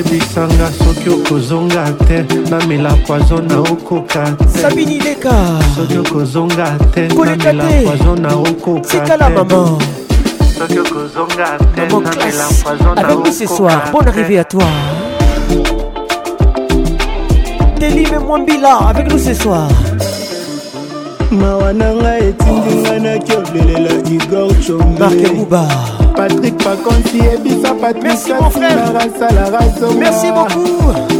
[0.00, 7.64] oyebisanga soki okozonga te namela poizo na okoka te sabini leka soki okozonga te namela
[7.84, 9.80] poizo na okoka te
[11.90, 12.64] Maman classe
[12.98, 13.80] avec nous ce soir.
[13.92, 14.62] Bonne arrivée à toi.
[17.80, 19.68] Delime Mwambila avec nous ce soir.
[21.30, 25.64] mawa na ngai etindi ngai nakiobelela igor chombe marke buba
[26.20, 30.46] patrik pakonsi yebisa patrikasinarasalarazoa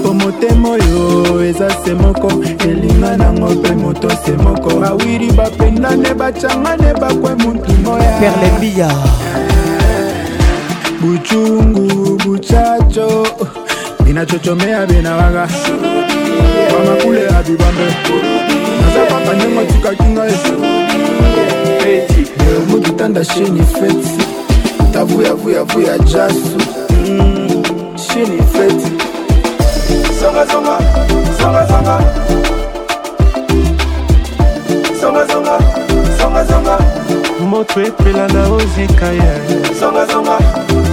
[0.02, 1.02] po motema oyo
[1.48, 2.28] eza se moko
[2.68, 8.90] elinga nango mpe moto se moko bawiri bapendane bacangane bakwe mutu moyaerlebiya
[11.00, 13.26] buchungu buchacho
[14.04, 15.48] binachochomea binawaga
[16.76, 17.86] bamakule abibambe
[18.80, 20.34] naza papa ndengo tikaki ngai
[22.58, 24.29] omutitanda sheni feti
[25.04, 26.56] vuya vuya vuya jasu
[26.98, 27.62] mm,
[27.96, 28.90] shini feti
[30.20, 30.76] songa songa
[31.40, 31.96] songa songa
[35.00, 35.58] songa songa
[36.20, 36.76] songa songa
[37.50, 39.32] moto epela na ozika ye
[39.80, 40.38] songa songa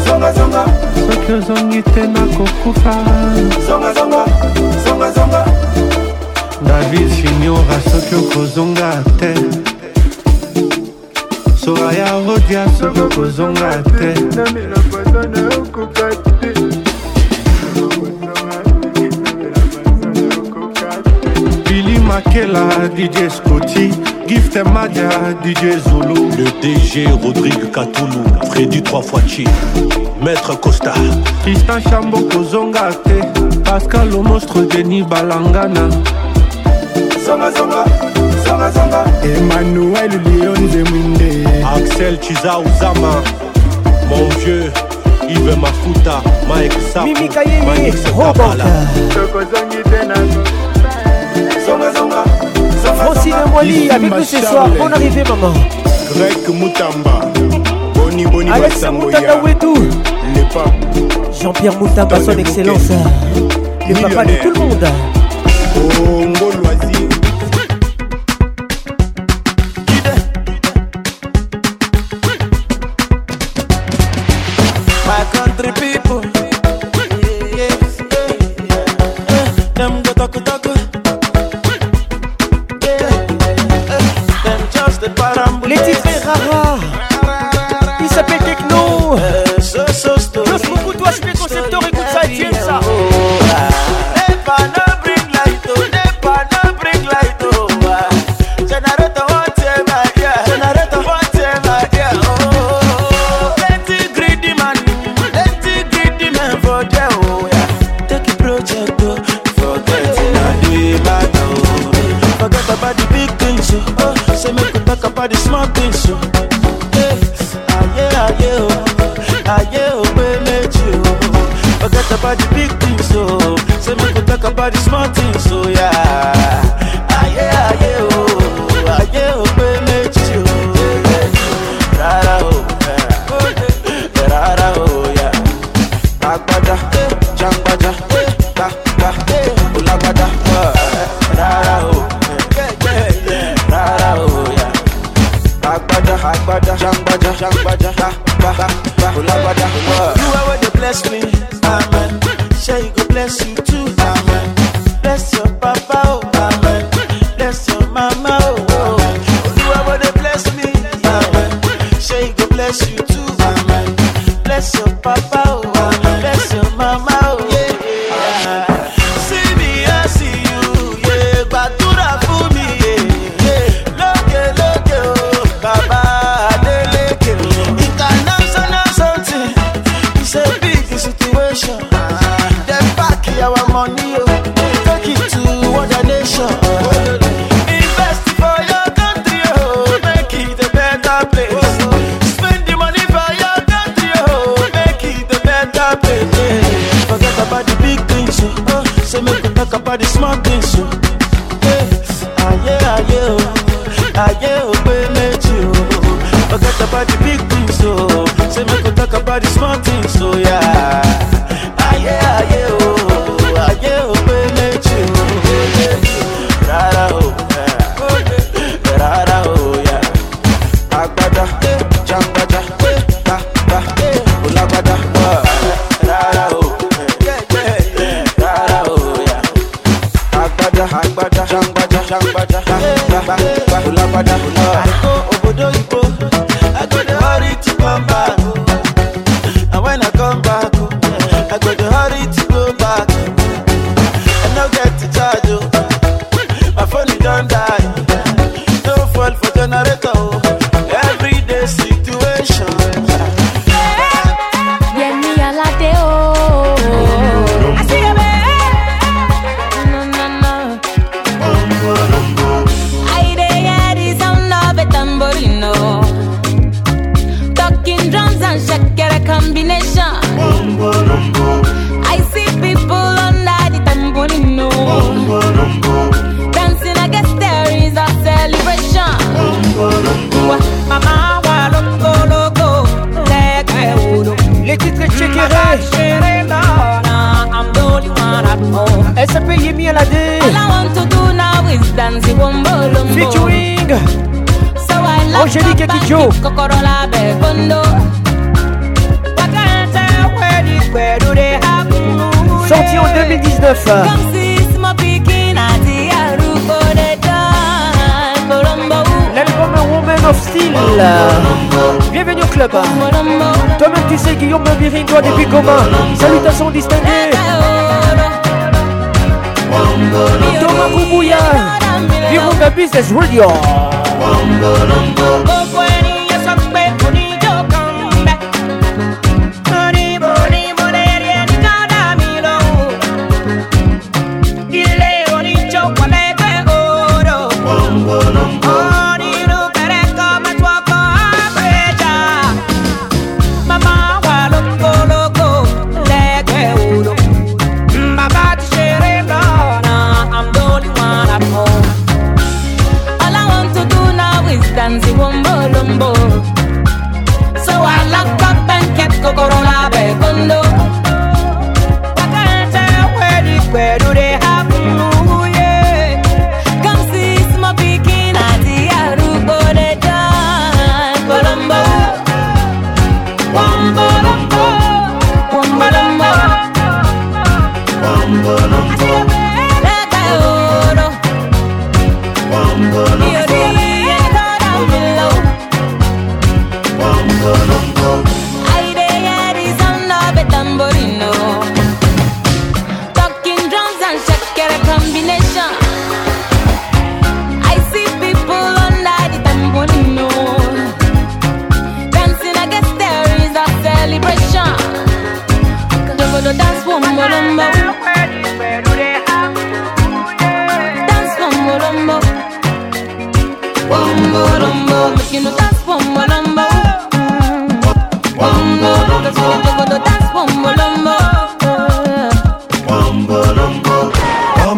[0.07, 0.65] songa songa
[1.09, 2.93] soki ozongi te nakokufa
[3.67, 4.25] songa songa
[4.87, 5.43] songa songa
[6.67, 9.66] david shiniora soki okozonga te
[11.67, 14.13] soraya rodia soki okozonga te
[21.69, 23.91] bili makela dj scoti
[24.27, 25.09] gift madia
[25.43, 28.21] dj zulu le dg rodrigue katulu
[28.51, 29.43] Freddy Trois fois chi
[30.23, 30.93] maître costa
[31.43, 32.19] tristan chambo
[32.49, 33.19] Zongate
[33.65, 35.89] pascal le monstre denis balangana
[37.25, 37.83] zonga zonga
[38.45, 43.21] zonga zonga Emmanuel de Zemwinde Axel Chiza Ouzama
[44.09, 44.71] Mon vieux
[45.27, 48.63] Yves Mafuta Mike Sapo Mike Sekabala
[49.13, 50.31] Tokozongi Benami
[51.65, 52.23] Zonga Zonga
[52.95, 55.53] Francine Mwali avec nous ce soir Bonne arrivée maman
[56.15, 57.19] Greg Mutamba
[57.95, 59.73] Boni Boni Alex Mutanda Wetu
[61.41, 62.89] Jean-Pierre Moutamba son excellence
[63.89, 64.85] Le papa de tout le monde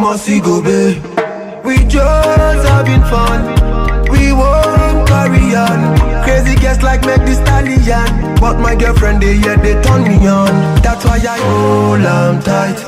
[0.10, 0.98] must go, babe.
[1.64, 3.42] We just having fun.
[4.12, 5.80] We won't carry on.
[6.24, 8.36] Crazy guests like make this stallion.
[8.42, 10.52] But my girlfriend, they yeah, they turn me on.
[10.82, 12.80] That's why I hold on tight.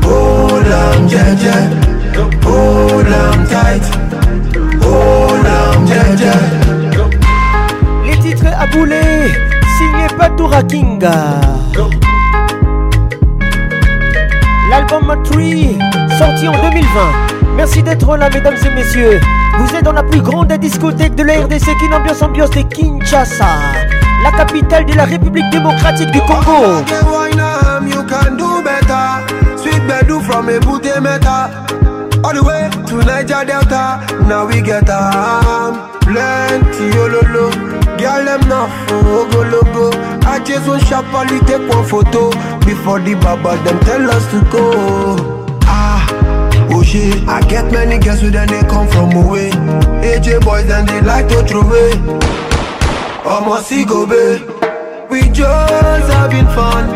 [0.03, 1.65] Hold on, yeah, yeah.
[2.43, 3.85] Hold on tight.
[4.83, 6.64] Hold on, yeah, yeah.
[8.59, 9.01] Aboulé,
[9.77, 11.11] signé Patoura Kinga.
[14.69, 15.77] L'album Matri
[16.17, 16.85] sorti en 2020.
[17.57, 19.19] Merci d'être là, mesdames et messieurs.
[19.59, 23.45] Vous êtes dans la plus grande discothèque de la RDC, qui ambiance ambiance de Kinshasa,
[24.23, 26.83] la capitale de la République démocratique du Congo.
[32.27, 35.11] All the way to Niger Delta, now we get a
[35.45, 35.75] um,
[37.97, 38.67] Girl, them now,
[39.31, 39.91] go, logo.
[40.27, 42.29] I just want sharply take one photo
[42.65, 45.47] before the baba them tell us to go.
[45.63, 46.05] Ah,
[46.71, 49.49] oh shit, I get many girls with them, they come from away.
[50.03, 51.91] AJ boys, and they like to throw away.
[53.23, 54.41] Almost go, babe.
[55.09, 56.89] We just having fun.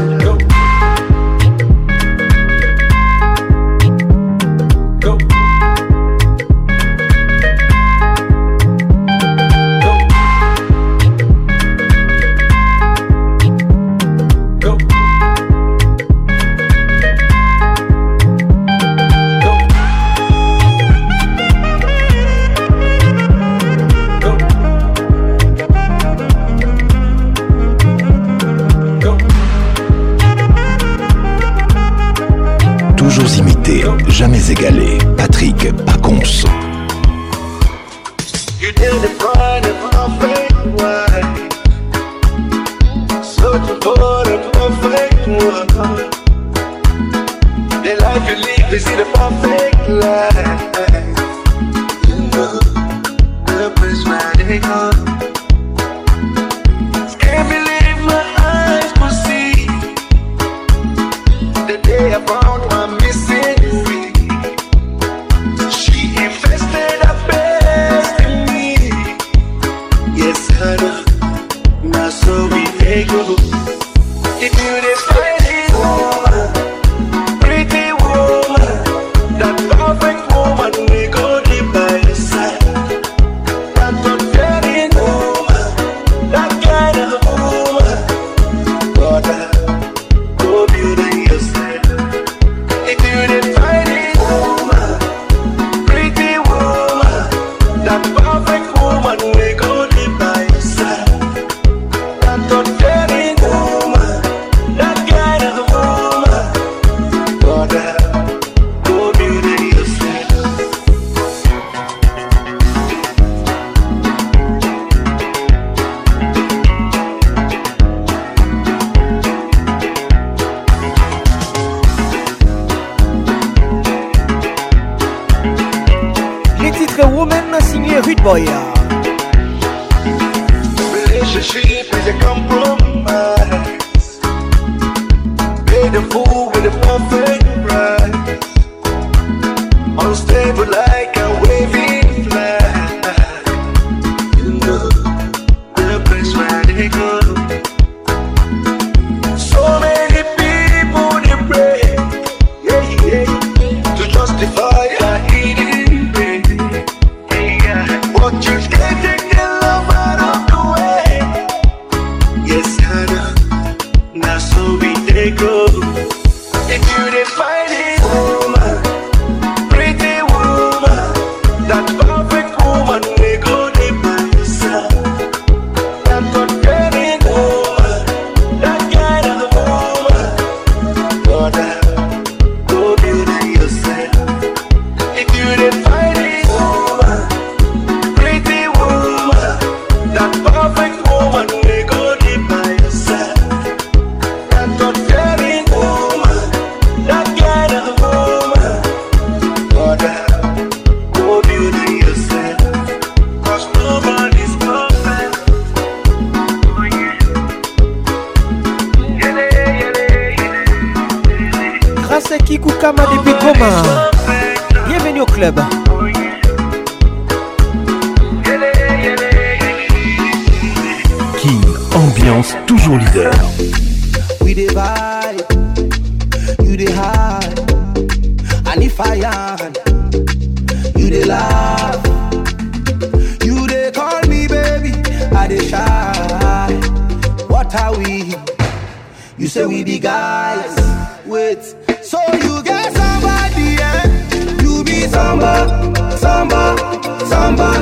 [34.57, 34.94] régalé.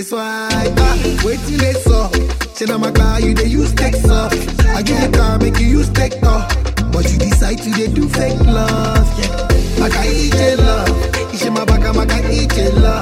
[0.03, 2.11] they swipe ah, Wait till they saw
[2.55, 4.33] Say na my car you they use text up
[4.74, 6.49] I give you car make you use tech talk
[6.93, 9.49] But you decide to they do fake love yeah.
[9.81, 10.89] Maka ije love
[11.35, 13.02] Ishe mabaka maka ije love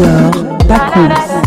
[0.00, 0.66] Backwards.
[0.66, 1.39] Bacchus.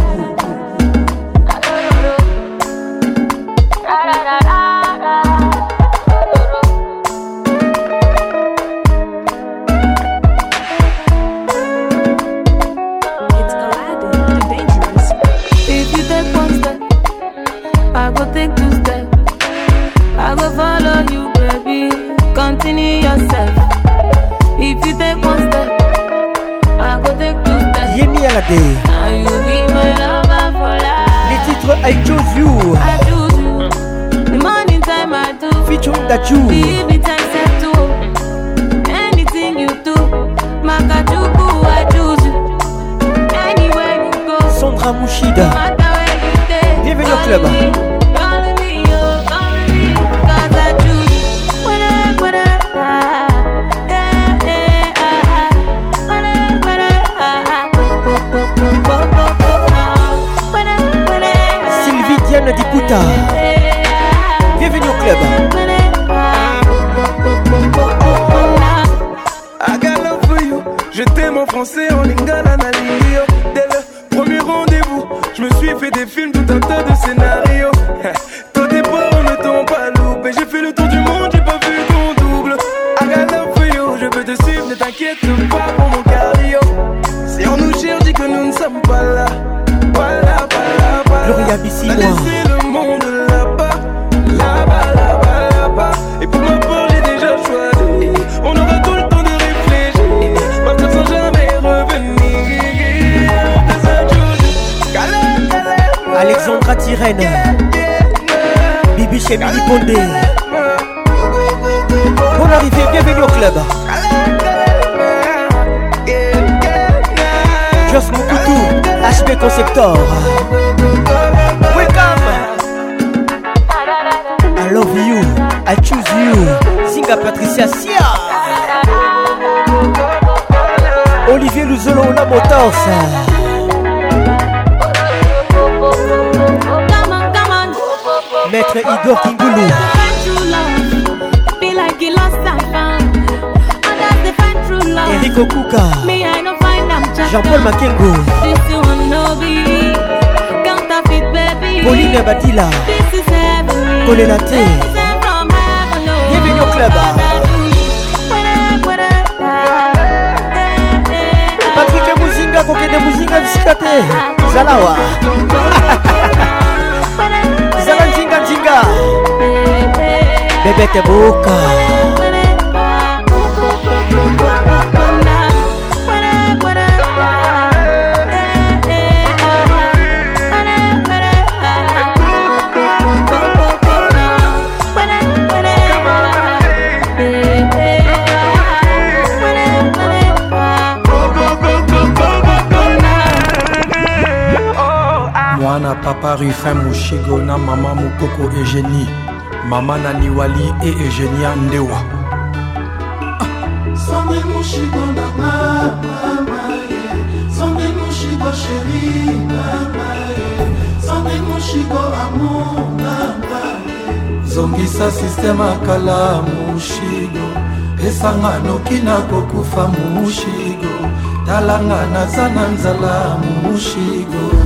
[221.74, 224.64] kolanga naza na nzala momushigo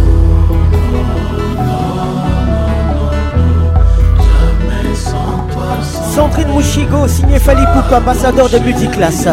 [6.16, 9.28] Centrine Mouchigo, signé Fali Poupe, ambassadeur de multiclasse.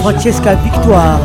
[0.00, 1.18] Francesca Victoire,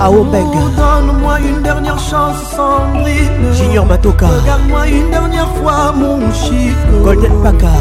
[0.00, 0.50] à Obeng.
[0.76, 3.52] Donne-moi une dernière chance, Sandrine.
[3.52, 4.26] Junior Matoka.
[4.28, 7.04] Regarde-moi une dernière fois, mon chico.
[7.04, 7.72] Golden Paca.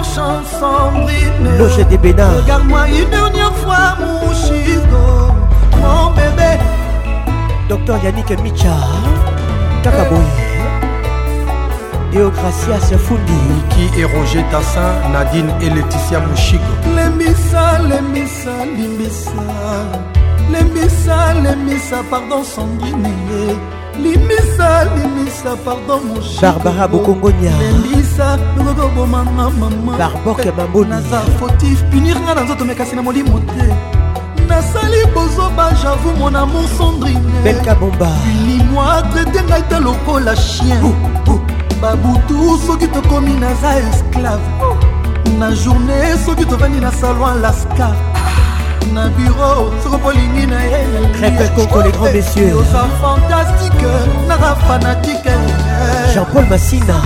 [0.00, 5.32] dernière chance en brine Loge des bénards Regarde-moi une dernière fois mon chico
[5.80, 6.62] Mon bébé
[7.68, 8.74] Docteur Yannick Micha
[9.82, 10.20] Kakaboy
[12.12, 16.62] Déogracia Sefundi Niki et Roger Tassin Nadine et Laetitia Mouchigo
[16.96, 19.32] Lembissa, Lembissa, Lembissa
[20.50, 23.10] Lembissa, Lembissa, pardon sanguiné
[24.02, 26.00] limisa limisa pardon
[26.42, 33.02] barbara bokongonialembisa lukoko bomanga mama barbok ya bamboninaza fotif punir nga na nzoto mekasi na
[33.02, 33.66] molimo te
[34.48, 40.92] nasali bozoba javou mon amour sondrinebelkabomba unimoi traite ngai te lokola chien
[41.82, 44.46] babutu soki tokomi naza esclave
[45.38, 47.94] na journée soki tovandi na salon lascar
[48.92, 53.92] na biro soko bolingi na ye osa fantastique
[54.28, 55.34] naka fanatike
[56.14, 56.98] jean-paul masina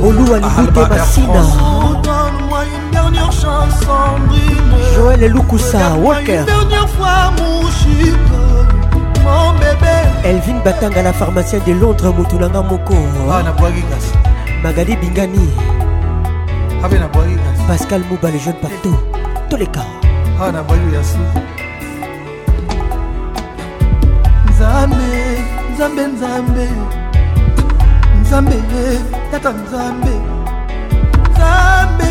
[0.00, 4.54] Mon lou à l'écoute, pas donne-moi une dernière chance sans brine
[4.96, 8.18] Joël et Loukousa Walker moi une dernière fois, mon chien
[9.24, 12.94] mon bébé elvin batanga la pharmacien de londres motu nanga moko
[13.32, 13.42] ah,
[14.62, 15.46] magadi bingani
[16.84, 16.88] ah,
[17.66, 18.96] pascal mouba le jeune partout
[19.48, 19.88] tous les cas
[20.42, 20.50] ah,
[24.54, 25.06] nzambe
[25.72, 26.66] nzambe nzambe
[28.22, 28.56] nzambe
[29.30, 30.14] tata nzambe
[31.32, 32.10] nzambe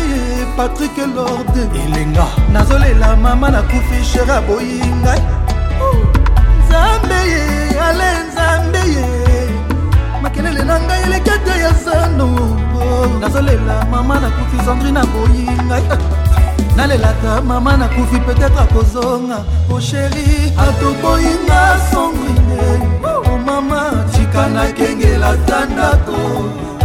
[0.56, 5.22] patrik lorde elenga nazolela mama nakufi shera boyingai
[7.84, 9.06] ebale nzambe ye
[10.22, 12.28] makelele na ngai eleki ata ya zano
[13.20, 15.82] nazolela mama nakufi sandri naboyi ngai
[16.76, 19.38] nalelaka mama nakufi peut-être akozonga
[19.74, 20.32] osheri
[20.66, 21.62] atoboyinga
[21.92, 22.62] songrine
[23.32, 26.16] omama oh, tika nakengela ta ndako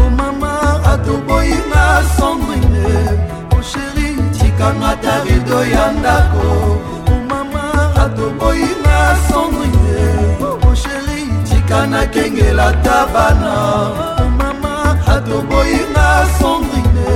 [0.06, 1.86] omama oh, atoboyinga
[2.18, 2.86] songrine
[3.60, 6.50] osheri tikanga ta rido ya ndako
[7.14, 8.98] omama oh, atoboyinga
[9.32, 10.19] songrine
[11.70, 13.54] tika nakengela ta bana
[14.40, 14.76] mama
[15.14, 16.06] atoboyinga
[16.38, 17.10] sombrine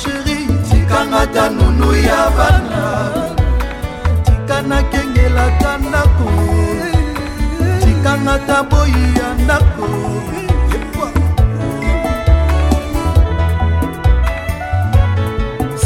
[0.00, 2.84] sheri tikanga ta nunu ya bana
[4.26, 6.26] tika nakengela ta ndako
[7.82, 9.88] tikanga ta boyi ya ndako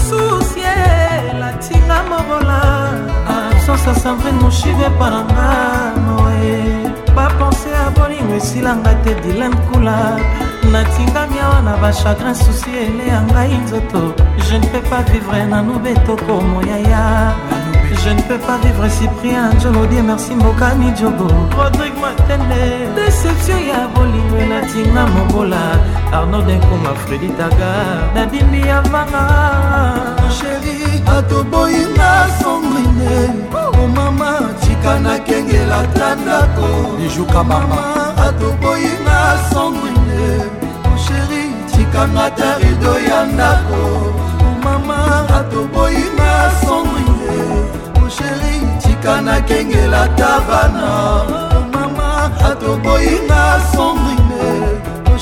[0.04, 2.62] susielatinga mobola
[3.38, 6.62] absence a sandrine moshive parangano ye
[7.16, 9.96] bapense ya bolingo esilanga te dilan kula
[10.72, 14.02] natingami awa na bachagrin susi eleya ngai nzoto
[14.46, 17.02] je ne peux pas vivre nanu betoko moyaya
[18.02, 21.26] je ne peux pas vivre cyprien jolodie merci mbokani jobo
[21.58, 22.60] rodrigue matende
[22.96, 25.64] deception ya bolingo elatinga mobola
[26.16, 27.70] arnaud denkoma freditaga
[28.14, 29.24] nabimbi ya vanga
[30.38, 30.74] sheri
[31.16, 33.14] atoboyinga sombrine
[33.82, 34.32] omama
[34.82, 36.68] kaka nakengela ta ndako
[36.98, 37.82] lijuka mama
[38.26, 39.20] atoboyinga
[39.52, 40.28] sangwine
[41.04, 43.82] sheri tikanga ta rido ya ndako
[44.64, 44.98] mama
[45.38, 47.64] atoboyinga sangwine
[48.16, 50.90] sheri tika nakengela ta bana
[51.72, 52.08] mama
[52.50, 53.42] atoboyinga
[53.72, 54.44] sangwine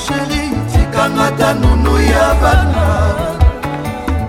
[0.05, 2.83] sheri tikanga ta nunu ya bana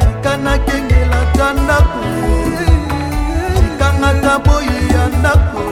[0.06, 2.02] tika nakengela ta ndako
[4.12, 5.62] ezalaka boyi ya ndako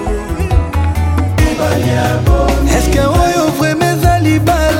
[2.76, 4.79] eske oyo vraimen eza libala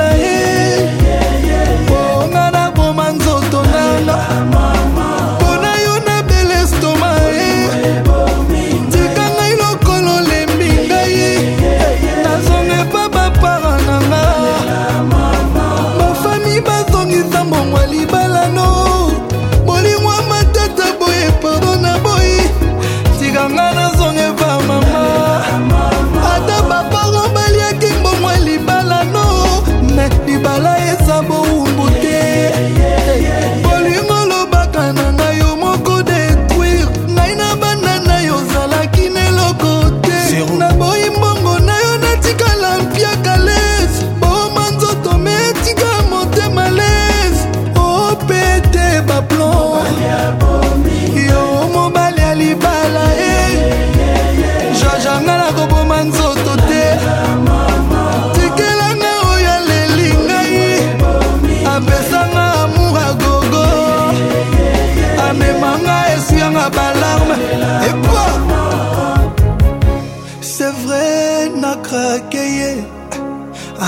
[71.57, 72.73] na krake ye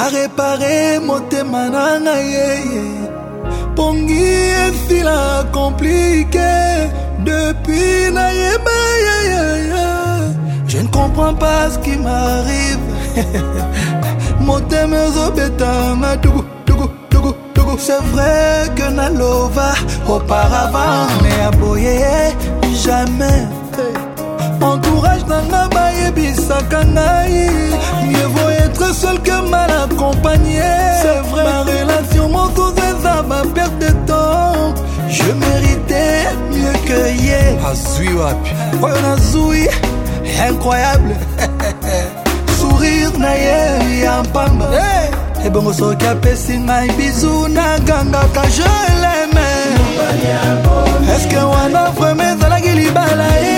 [0.02, 0.76] arepare
[1.08, 2.84] motema na ngai yeye
[3.76, 4.24] pongi
[4.64, 5.18] esila
[5.54, 6.52] komplike
[7.26, 9.84] depuis nayeba yeyeye
[10.68, 12.82] je ne comprends pas ce qui m'arrive
[14.46, 15.70] motema ezobeta
[16.02, 16.42] madugu
[17.78, 19.72] C'est vrai que Nalova
[20.06, 22.30] auparavant, mais à boyer,
[22.84, 23.46] jamais.
[23.76, 24.11] Hey.
[24.62, 27.38] entourage nanga bayebisaka ngai
[28.10, 30.62] mieux vaut être seul que mal accompagné
[31.02, 34.72] c'est vrai ma relation mosusu eza baperte de temps
[35.18, 36.24] je méritais
[36.56, 38.50] mieux que ye azwi ah, wapi
[38.86, 39.62] oyo nazwi
[40.48, 41.14] incroyable
[42.60, 45.46] sourire na ye ya mpamba hey!
[45.46, 48.72] ebongo soki apesi ngai bizu nagangaka je
[49.02, 49.50] leme
[51.16, 53.51] eske wana vraimen ezalaki libala ye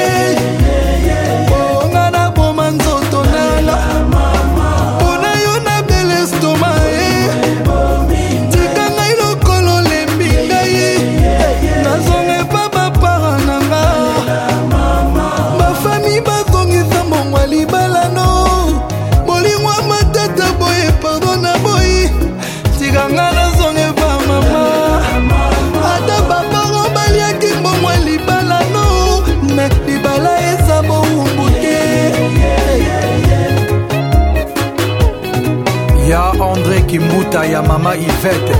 [37.34, 38.54] Kita ya mama Yvette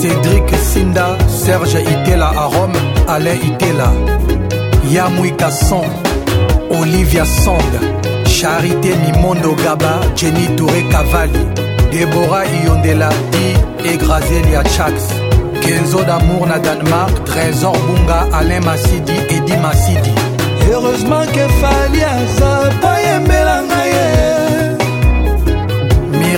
[0.00, 2.72] Cédric Sinda Serge Itela à Rome
[3.06, 3.92] Alain Itela
[4.88, 5.84] Yamwika Song
[6.70, 7.70] Olivia Song
[8.24, 11.44] Charité Mimondo Gaba Jenny Touré Cavalli
[11.92, 14.94] Deborah Iondela Di et Grazelia Chax
[15.60, 20.12] Kenzo d'amour na Danemark Trésor Bunga Alain Massidi Eddie Massidi
[20.70, 22.70] Heureusement que Fali Aza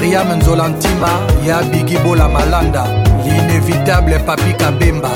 [0.01, 1.09] miriam nzola ntimba
[1.48, 2.82] ya bigibola malanda
[3.24, 5.10] l'inévitable papi kabemba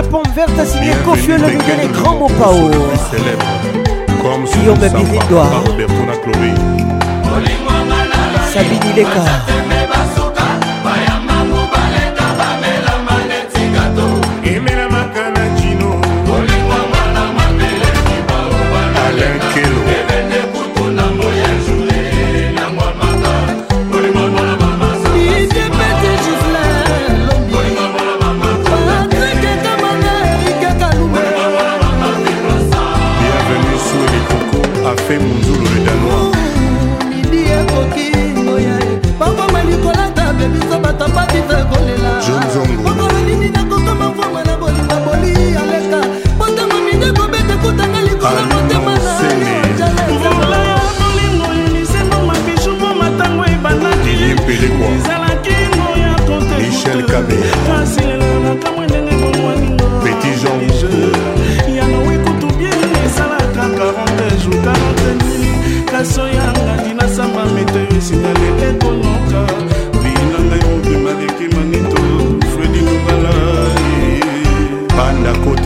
[0.00, 2.70] L'oncle Pomme Verte signé Kofieux le Miguel et Grand Mopao.
[4.22, 5.46] Comme Guillaume Biridois.
[8.50, 9.89] Sabine Ileka.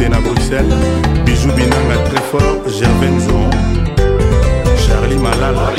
[0.05, 0.75] invité na bruxelles
[1.25, 3.51] bijou binanga très fort gervain zoron
[4.87, 5.71] charlie malala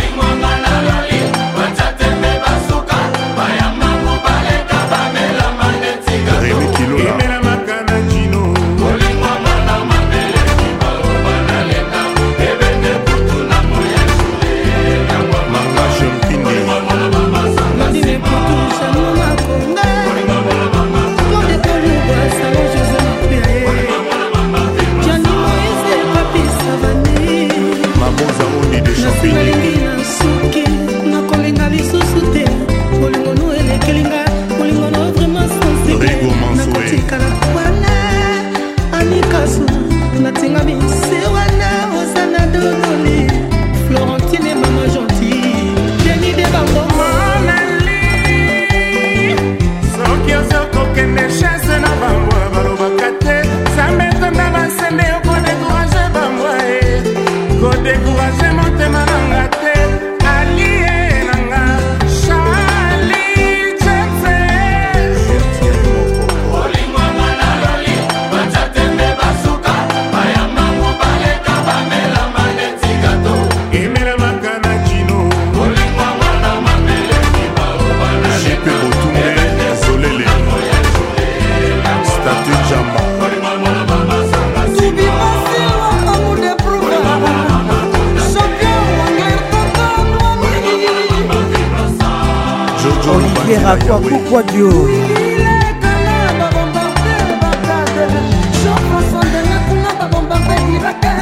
[93.77, 94.69] Pourquoi, pourquoi Dieu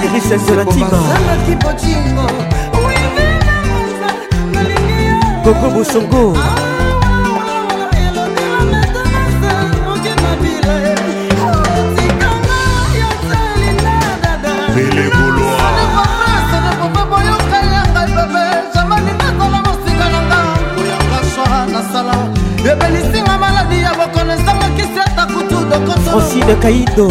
[0.04, 0.88] Iris Sensolativa
[5.44, 6.34] Coco Bosongo
[26.14, 27.06] roside kaido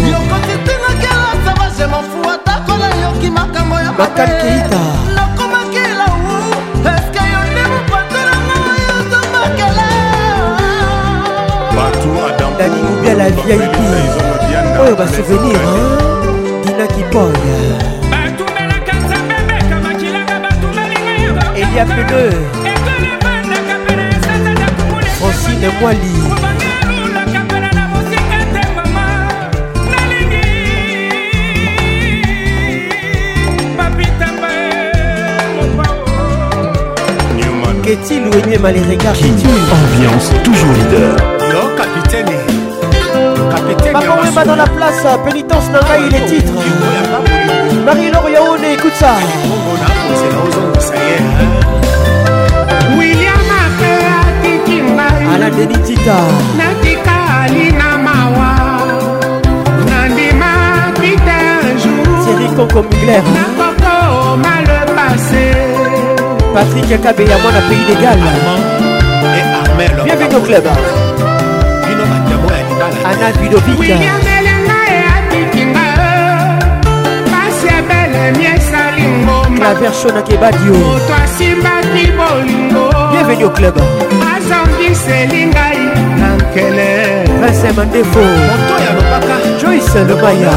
[3.98, 4.82] makan keita
[12.58, 13.76] dani mobia la vip
[14.82, 15.60] oyo basouvenir
[16.66, 17.58] dina kipoya
[21.56, 22.26] elia pene
[25.18, 26.31] francine mwali
[37.82, 41.16] Qu'est-il ou Qui Maléréga King, ambiance toujours leader.
[41.50, 42.34] Yo, capitaine.
[43.50, 43.92] Capitaine.
[43.92, 46.52] Papa pas dans la place, euh, pénitence Nanga Il les titres.
[47.84, 49.14] Marie-Laure Yaone, écoute ça.
[49.16, 49.16] Hein.
[52.96, 53.50] William
[54.44, 54.90] Akea
[55.34, 56.18] Ala Denitita.
[56.56, 58.50] Natika Alina Mawa.
[59.88, 60.52] Nandima
[60.94, 62.04] un Jour.
[62.26, 63.22] Thierry Coco Mugler.
[63.24, 65.71] Nakoko mal passé.
[66.54, 68.18] Patrick Kabeya, moi, la pays légal.
[70.04, 70.64] Bienvenue au club.
[73.06, 73.92] Anna Ludovic.
[79.60, 80.74] Claver Shona Kebadio.
[83.12, 83.74] Bienvenue au club.
[87.40, 88.20] Vincent Mandefo.
[89.58, 90.50] Joyce Lomaya.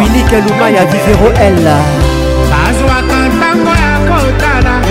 [0.00, 1.70] Vinique Lumaya Vivero L.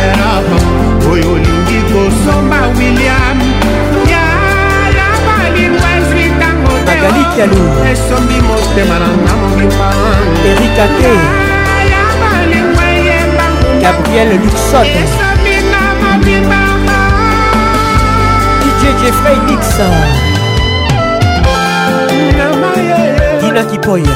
[0.03, 0.57] berabo
[1.13, 3.39] oyo olingi kosomba william
[4.13, 9.87] yala balingwa ezwi ntango te oh, esombi motema na nga mobimba
[10.49, 11.11] erikate
[11.91, 13.45] yala balingwa yemba
[13.83, 16.59] gabriel luxot esombi nga mobimba
[19.01, 19.97] jeffrey dixon
[23.41, 24.15] dina kipoya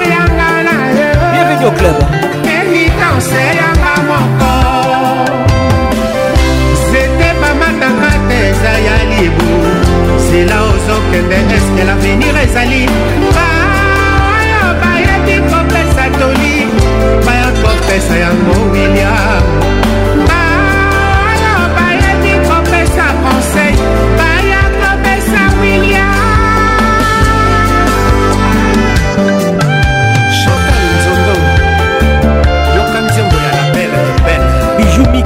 [1.63, 1.97] radio club
[2.59, 4.53] elitaoseyanga moko
[6.91, 9.51] zete bamatanga te eza ya libu
[10.29, 12.81] sila ozokende eske lavenir ezali
[13.37, 16.55] baoyo bayebi kopesa toli
[17.25, 19.90] baya kopesa yango william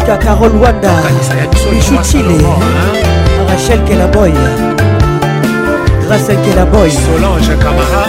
[0.05, 0.91] Bianca Carol Wanda
[1.71, 2.45] Bijou Chile
[3.49, 4.31] Rachel Kelaboy
[6.07, 8.05] Grâce à Kelaboy Solange Camara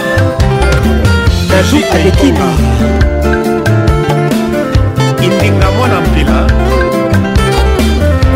[1.49, 2.49] Najou Adekini
[5.23, 6.39] Indinga Mwana Mpila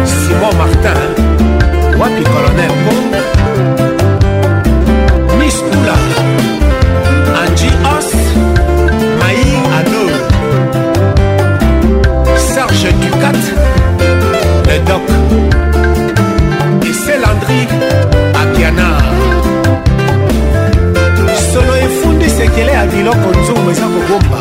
[0.06, 1.02] Simon Martin
[2.00, 3.02] Wapi Colonel Bon
[5.38, 5.98] Miss Poula
[7.44, 8.10] Angie Os
[9.20, 9.42] Maï
[9.80, 10.06] Ado
[12.38, 13.42] Serge Ducat
[14.72, 15.06] le doc
[16.88, 17.68] Issé Landry
[18.42, 18.90] Akiana
[21.52, 24.40] solo efundisekele ya biloko nzungu eza kobomba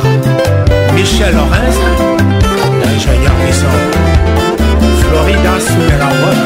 [0.95, 1.79] michel orens
[2.95, 3.75] ingénieur mison
[5.03, 6.39] florida sumerawon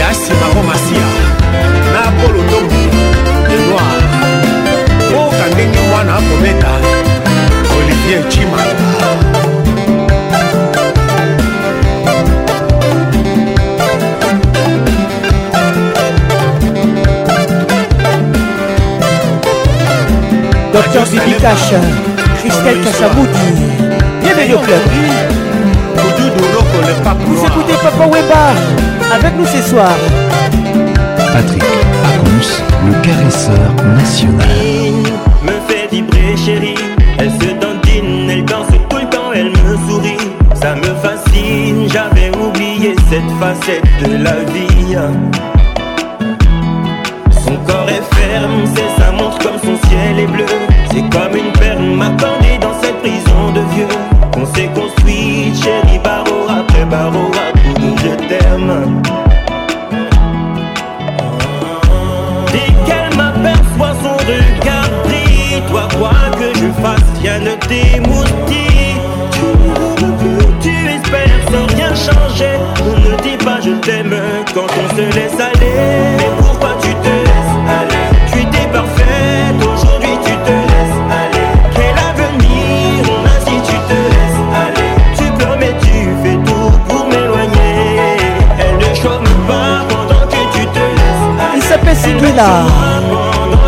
[0.00, 1.15] yasi bango masia
[20.92, 21.72] Docteur Bibi cache,
[22.38, 23.50] Christelle Cachamouti,
[24.22, 24.78] Bienvenue au club.
[27.26, 29.90] Vous écoutez Papa Weba avec nous ce soir.
[31.32, 34.46] Patrick Acons, le caresseur national.
[35.42, 36.74] Me fait vibrer, chérie.
[37.18, 40.30] Elle se dandine, elle danse tout le temps, elle me sourit.
[40.54, 44.96] Ça me fascine, j'avais oublié cette facette de la vie.
[47.44, 50.46] Son corps est ferme, c'est sa montre comme son ciel est bleu.
[50.96, 53.88] C'est comme une perle m'attendait dans cette prison de vieux
[54.32, 58.72] Qu'on s'est construit, chérie, barreau après barreau à coup je t'aime
[62.50, 68.94] Dès qu'elle m'aperçoit son regard brille Toi quoi que je fasse, rien ne t'émoustille
[69.32, 74.14] Tu tu espères sans rien changer On ne dit pas je t'aime
[74.54, 75.94] quand on se laisse aller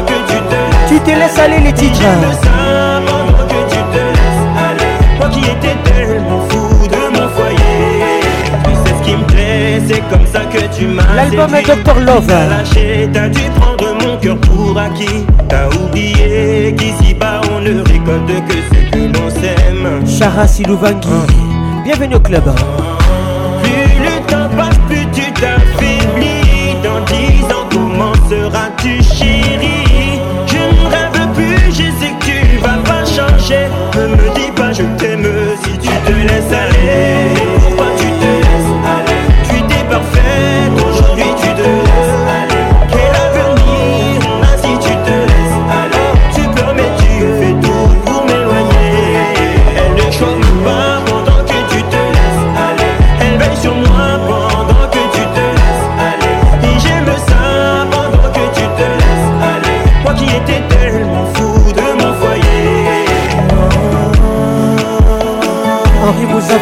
[0.06, 1.98] que Tu te laisses aller les titres.
[5.32, 8.20] qui étais tellement fou de mon foyer.
[8.64, 11.02] Tu sais ce qui me plaît, c'est comme ça que tu m'as.
[11.14, 12.32] L'album est Dr Love.
[13.12, 15.24] T'as dû prendre mon cœur pour acquis.
[15.48, 21.82] T'as oublié qu'ici-bas on ne récolte que ce que l'on s'aime Chara Silouvangi, hein.
[21.84, 22.42] bienvenue au club.
[36.18, 37.07] me laisse aller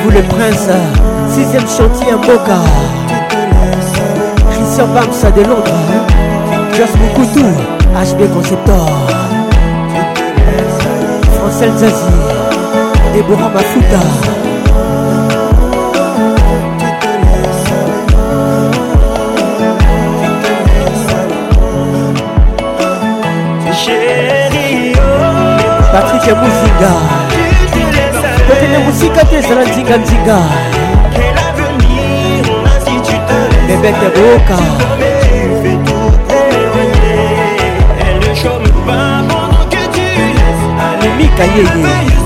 [0.03, 0.69] vous les prince.
[1.29, 2.59] Sixième chantier en Boca.
[4.51, 5.85] Christian Bamsa de Londres.
[6.75, 7.47] Just Moukoutou,
[7.95, 8.87] HB Conceptor.
[11.39, 12.13] Francel Zazi.
[13.15, 13.99] Déborah Mafuta.
[25.93, 27.26] Patrick Mouzinga.
[28.67, 30.39] ene mosika te ezala nzinganzinga
[33.69, 34.57] bebete boka
[41.03, 42.26] mimika yeye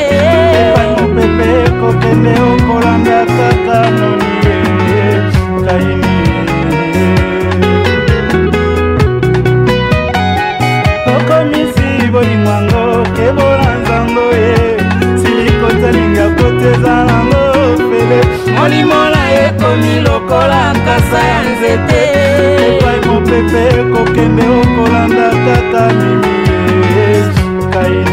[1.15, 4.33] pepe kokende okolanda kaka noni
[4.91, 5.05] ye
[5.67, 6.09] kaini
[11.13, 12.83] okomisi bolingwango
[13.15, 14.57] kebola nzango ye
[15.21, 17.43] silikotalinga kotezalango
[17.89, 18.19] pele
[18.57, 22.01] molimola ekomi lokola nkasa ya nzete
[22.67, 26.35] epai mopepe kokende okolanda kaka mimi
[26.97, 27.09] ye
[27.73, 28.10] kaini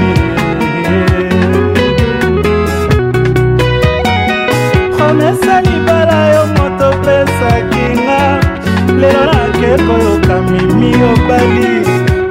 [9.01, 11.69] lelo nake koyoka mimi obali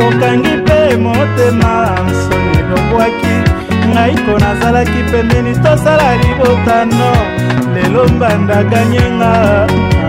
[0.08, 1.74] okangi mpe motema
[2.08, 3.36] nsoni lobwaki
[3.92, 7.10] ngai ko nazalaki pembeni tosala libotano
[7.74, 9.34] lelo mbanda ganyenga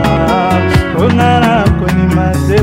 [0.07, 0.57] ah,
[1.03, 2.59] onga na konima te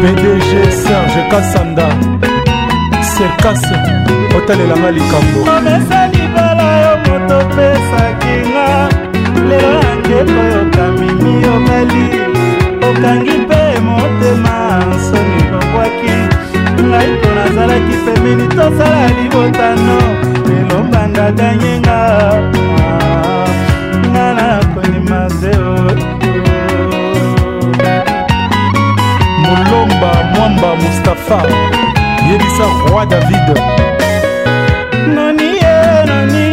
[0.00, 0.50] pdg
[0.82, 1.86] serge kasanda
[3.14, 3.76] serkase
[4.36, 6.93] otalelanga likambo omesa libala yo
[10.14, 12.04] ndeko yokamimi yobeli
[12.90, 14.56] okangi mpe motema
[14.88, 16.14] nsoni lobwaki
[16.88, 19.96] ngai mpo nazalaki pemeni tosala libotano
[20.48, 23.48] lelo mbanda danyenga ah,
[24.10, 25.76] nga nakondima zeo
[29.42, 31.40] molomba mwamba mustapha
[32.30, 33.58] yebisa roi david
[35.14, 35.74] noni ye
[36.08, 36.46] noni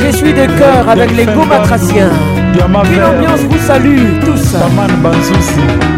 [0.03, 2.13] Je suis de cœur avec les gomatraciens.
[2.55, 4.53] Une ambiance vous salue tous.
[4.53, 5.96] Taman Banzousi.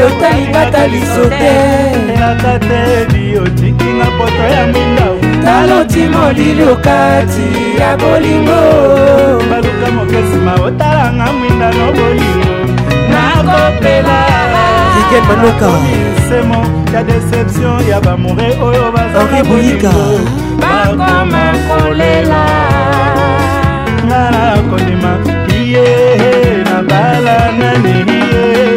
[0.00, 5.06] otalingata liso teaka te biotikinga poto ya mwinda
[5.44, 7.46] talonti molili okati
[7.80, 8.60] ya bolingo
[9.50, 12.52] baluka mokesima otalanga mwinda no bolingo
[13.12, 14.20] nakopela
[15.00, 19.96] ike manoka misemo ya deception ya bamoure oyo bazali bolingo
[20.60, 22.44] bakoma kolela
[24.06, 25.12] nga nakondima
[25.64, 25.88] iye
[26.64, 28.69] na bala nani iye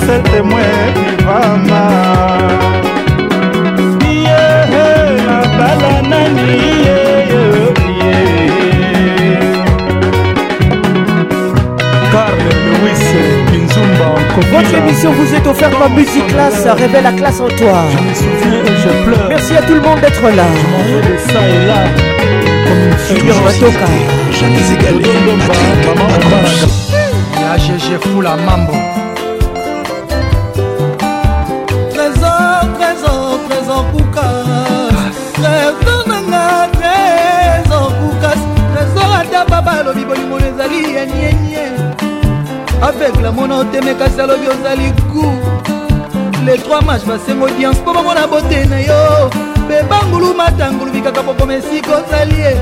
[0.00, 0.40] c'est qui
[14.50, 17.72] Votre émission vous est offerte par Musique Classe, révèle la classe en toi.
[17.90, 18.12] Je me
[18.76, 19.26] je pleure.
[19.28, 20.46] Merci à tout le monde d'être là.
[23.08, 23.14] Je
[39.92, 41.64] alobi bolingono ezali ya nienie
[42.80, 45.24] avec la mona otemekasi alobi ozali ku
[46.46, 49.30] le 3 match basenga audience mpo bamona bote na yo
[49.68, 52.52] bebangulu matangulu bikaka pokoma esika ozali ye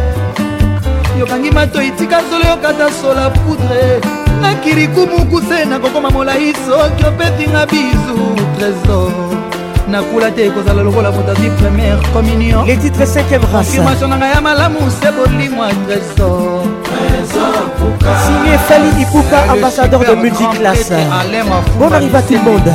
[1.19, 3.85] yokangi matoi tika solo yokata sola poudre
[4.40, 8.19] nakili kumukuse nakokoma molai soki opetinga bizu
[8.59, 9.12] trésor
[9.89, 14.32] nakula te ekozala lokola moto azwi première communion les titres 5e race affirmation na ngai
[14.35, 16.69] ya malamu se bolimwa trésor
[18.24, 20.93] Signé Fali Ipupa, ambassadeur de multiclasse.
[21.78, 22.73] Bon arrive à tout le monde.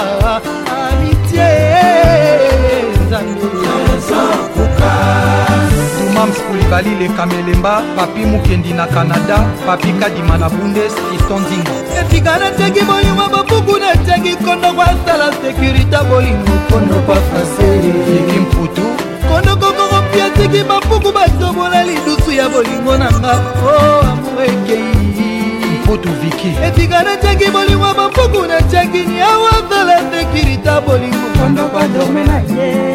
[6.72, 13.28] kali lekamelemba papi mokendi na kanada papi kadima na bundes kisto ndinga etika nateki boyuma
[13.32, 18.82] bapuku nateki kondo kwasala sekurité bolingo kondo kwafaseki mputu
[19.28, 23.34] kondo kokoropi ateki bapuku batobola lidusu ya bolingo na nga
[23.66, 24.96] o oh, amour ekei
[25.84, 32.91] mputu viki etika nateki bolingo bapuku nateki niawazala sekurité bolingo kondo kwadome na ye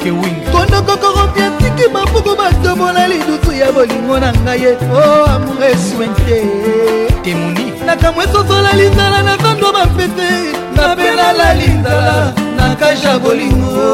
[0.00, 6.36] kewing tondokokorompia tiki bapuku batobola lidutu ya bolingo na ngai ye o oh, amour eswente
[7.24, 10.30] temoni nakambo esosola linzala na zando bapete
[10.76, 13.86] napenala linzala na kaja bolingo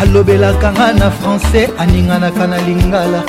[0.00, 3.20] alobelaka nga na francais aninganaka na lingala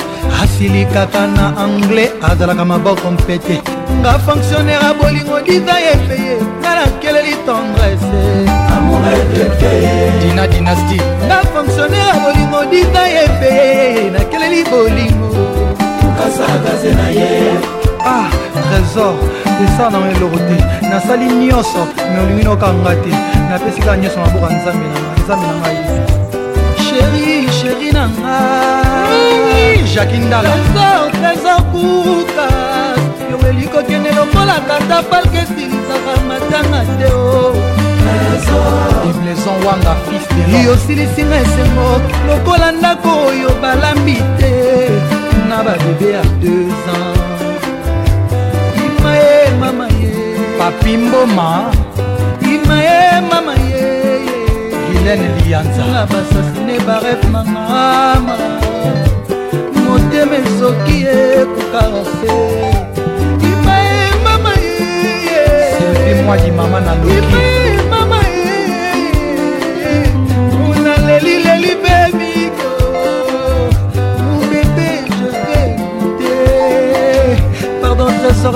[0.42, 3.60] asilikaka na anglais azalaka maboko mpete
[4.00, 6.34] nga fonctionnaire ya bolingo diza ye peye
[6.64, 8.63] nga nakeleli tendrese
[10.20, 10.96] dina dinasti
[11.28, 15.34] na fonctionne ya bolingo dina ye mpe nakeleli bolingo
[16.00, 17.56] tukasakaze na ye
[18.04, 18.30] ah
[18.70, 19.14] trésor
[19.64, 23.10] esa na eloko te nasali nyonso me olingi nokanga te
[23.50, 25.76] napesika nyonso naboka nzambe na ngai nzambe na ngai
[26.84, 32.46] sheri sheri na ngai jaki ndalatrésor trésor kuka
[33.30, 37.83] yo elikokende lokola tata palke silisaka matanga te o oh.
[39.10, 40.26] imleson wanga fils
[40.66, 44.54] yosilisinga esengo lokola ndako oyo balambi te
[45.48, 47.62] na babebe ya 2 ans
[48.86, 50.12] ima ye mama ye
[50.58, 51.50] papi mboma
[52.54, 53.00] ima ye
[53.30, 53.86] mama ye
[54.92, 57.93] gilene lianza na basasine baref nanga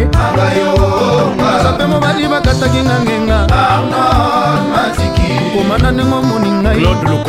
[0.00, 3.38] ye nzambe mobali bakataki nga ngenga
[5.54, 6.80] komanda ndengo moni ngai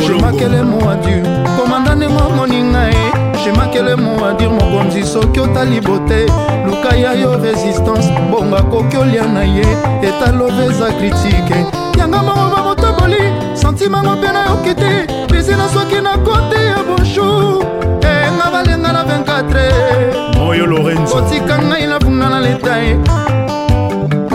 [0.04, 1.24] shemakele moadur
[1.56, 2.96] komanda ndengo moni ngai
[3.44, 6.26] shemakele moadur mokonzi soki otali bote
[6.66, 9.66] luka ya yo resistance bonga koki olia na ye
[10.02, 11.58] etaloveza kritike
[11.98, 13.18] yanga moko bamotoboli
[13.54, 14.92] santimango mpe nayoki te
[15.28, 17.62] pesi na soki na kote ya bonjour
[18.02, 22.94] eh, otikanga balenga na 24 moyo lorenzo otika ngai nabunda na leta ye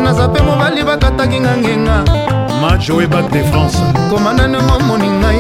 [0.03, 1.95] naza mpe mobali bakataki nga ngenga
[2.61, 3.77] majoe bak de france
[4.09, 5.39] komanda ndenge omoni ngai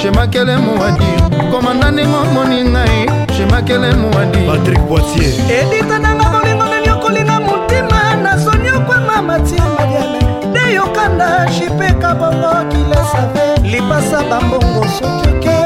[0.00, 1.08] shemakele mowadi
[1.50, 8.68] komanda ndenge omoni ngai shemakele mowadi patrik boitier edita nanga bolingo memi okolinga motima nasoni
[8.70, 10.20] okwama matie madiana
[10.52, 15.61] de yokanda shipeka bongo kilesave lipasa bambongo soki okei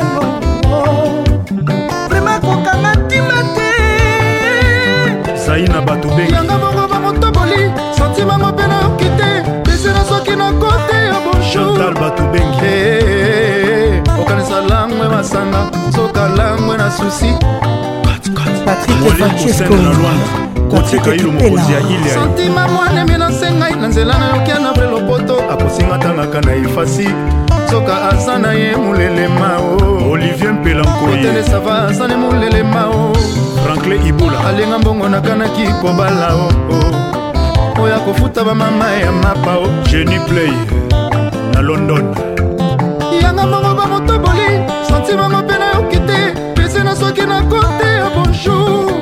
[5.86, 7.60] bato be yanga bongo bakotoboli
[7.98, 9.30] santimango mpe nayoki te
[9.64, 15.60] besena soki na kote ya bonjour bato bengi eh, eh, eh, okanisa langwe masanga
[15.94, 17.30] soka langwe na susi
[18.04, 18.38] patrik
[19.16, 19.74] francesco
[20.70, 26.40] kotika ye mokonzi ya ile santima mwanemi nasengai na nzela nayoki anabre lopoto akosinga ntangaka
[26.40, 27.09] na efasi
[27.70, 33.12] soka aza na ye molelema o olivier mpelankoyetelesava aza ne molelema o
[33.64, 36.48] franklin ibula alinga mbongo nakanaki kobala o
[37.82, 40.52] oyo akofuta bamama ya mapa o jenny play
[41.55, 42.14] na london
[43.22, 44.47] yanga mbongo bamotoboli
[44.88, 48.95] santima mape nayoki te pese na soki na kote ya bonjour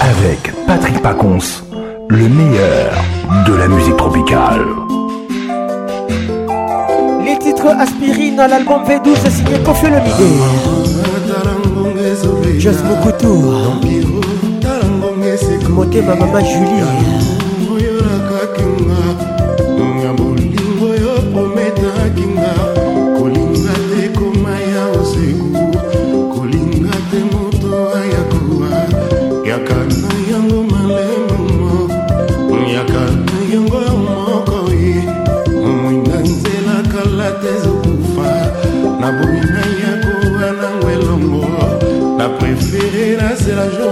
[0.00, 1.60] avec Patrick Pacons,
[2.08, 2.92] le meilleur
[3.46, 4.64] de la musique tropicale.
[7.24, 10.42] Les titres Aspirine à l'album V12 signé Kofi le Midi.
[12.60, 13.62] Just Mokoto.
[15.70, 16.84] Montez ma maman Julie.
[43.54, 43.83] la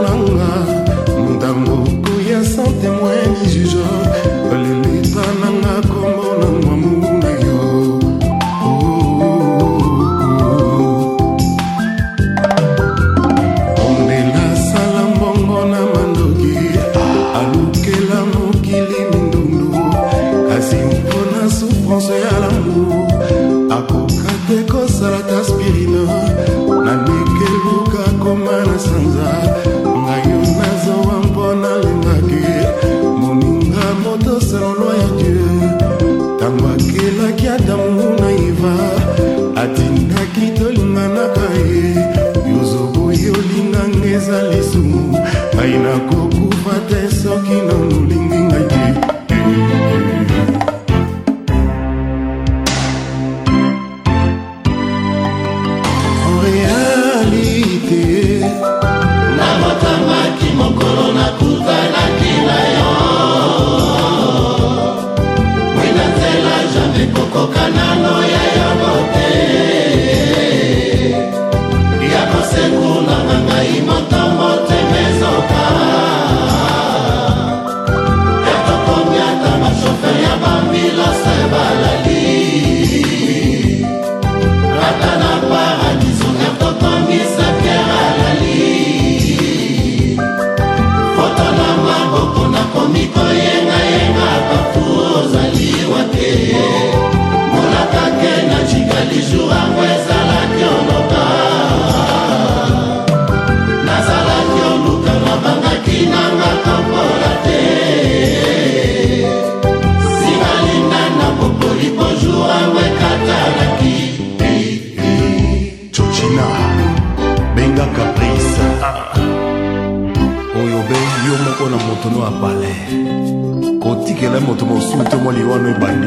[124.32, 126.06] nzela moto mosulu te mwa liwano ebandi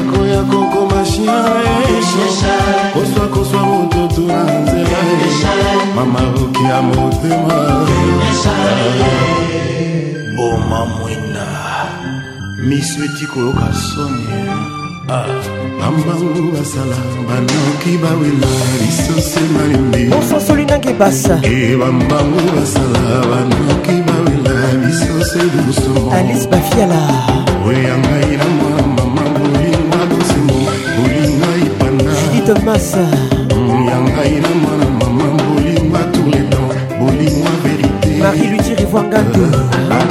[0.00, 1.42] akoya kokoma shia
[1.90, 2.50] eso
[2.94, 7.80] koswa koswa mototo na nzela mama okia motema
[10.70, 11.46] mama mwina
[12.68, 14.26] miso eti koyoka soni
[15.08, 15.26] ah,
[15.80, 16.96] bambangu basala
[17.28, 24.56] banoki bawela lisose malembe mososoli nange basa e bambangu basala banoki bawela
[24.86, 27.02] lisose bosomo alice bafiala
[27.68, 30.54] oya ngai na mwana mama bolinga bosomo
[31.02, 33.02] bolinga ipana idemasa
[33.56, 36.66] mm, ya ngai na mwana mama bolinga tourledan
[37.00, 39.44] bolinga verité marie lutirivoangato
[39.96, 40.09] ah,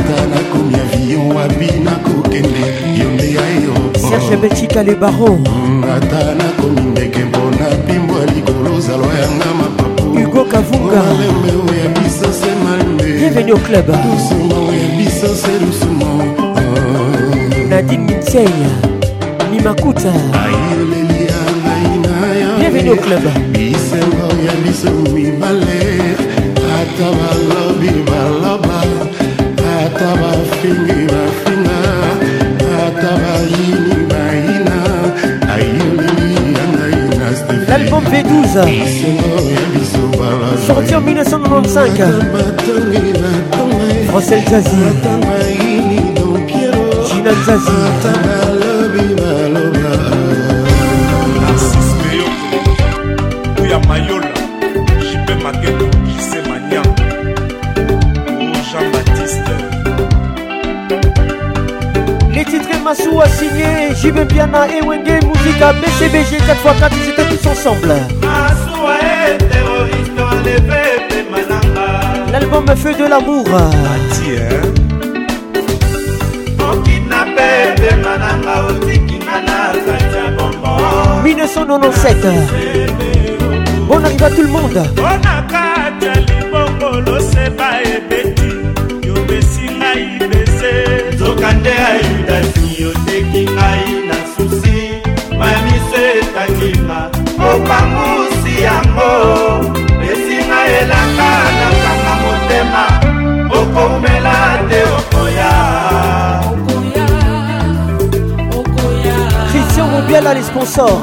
[1.49, 2.63] wapi nakokende
[2.99, 3.73] yo nde ya yo
[4.09, 5.47] serge beltika le baron
[5.95, 12.29] ata nakomi ndeke mpona pimbo ya likolo ozalwa yanga mapapu hugo kavunga malemeo ya biso
[12.39, 16.11] se malembe bienvenu au club lusumo ya biso se lusumo
[16.55, 17.69] ah.
[17.69, 18.49] nadine minsey
[19.51, 20.13] mimakuta
[20.43, 25.81] ayeleli ya ngai na yo bienvenu au club bisengo ya biso mibale
[26.79, 28.81] ata balobi baloba
[29.85, 31.28] ata bafingi ba
[37.69, 38.47] l'album V12
[40.65, 42.09] sorti en 1995
[44.11, 44.71] Rossel Zazie
[47.07, 47.31] Gina
[58.93, 59.41] baptiste
[62.33, 67.08] Les titres Massou a signé JB Biana, Ewenge, Musica, BCBG 4x4
[67.41, 67.91] tous ensemble.
[70.45, 73.43] E, L'album Feu de l'amour.
[80.61, 82.15] Ah, 1997.
[83.87, 84.79] Bon arrive à tout le monde.
[91.19, 94.91] nzokande ayudaki oteki ngai na susi
[95.39, 97.18] mamiso etakinga
[97.49, 99.13] kopakusi yango
[100.11, 102.83] esinga elaka nakanga motema
[103.57, 104.35] okoumela
[104.69, 105.51] te okoya
[109.51, 110.99] christian mobiala les sponsors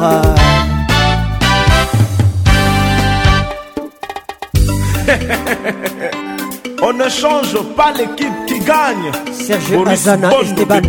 [6.82, 9.10] On ne change pas l'équipe qui gagne.
[9.32, 10.80] Serge Boris Azana, Esteban.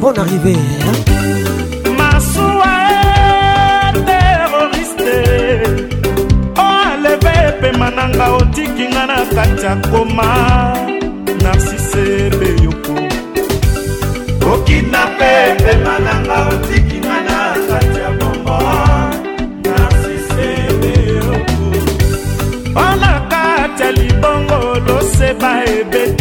[0.00, 0.52] Bon arrivée.
[0.56, 1.39] Hein
[8.00, 10.28] na nga otiki nga na kati ya koma
[11.42, 12.04] narsise
[12.38, 12.96] beyoko
[14.52, 15.32] okina pe
[15.62, 18.56] pema na nga otiki nga na kati ya bongo
[19.68, 20.48] narsise
[20.80, 21.64] beyoko
[22.72, 26.19] mpona kati ya libongo loseba ebeti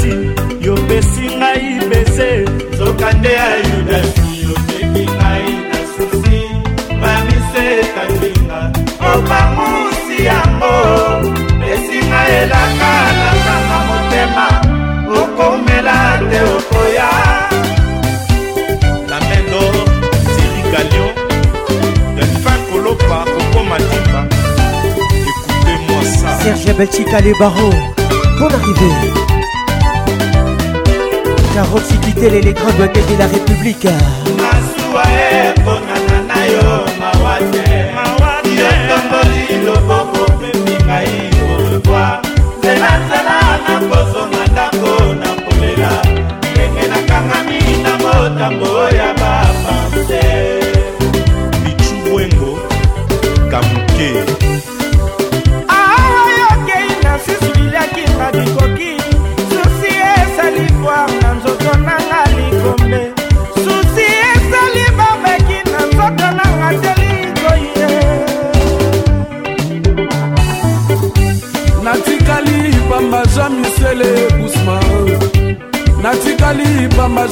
[26.56, 27.70] Serge Belchica les barreaux,
[28.40, 29.14] pour arrivée.
[31.54, 31.68] Car
[32.02, 33.88] quitter les de la République.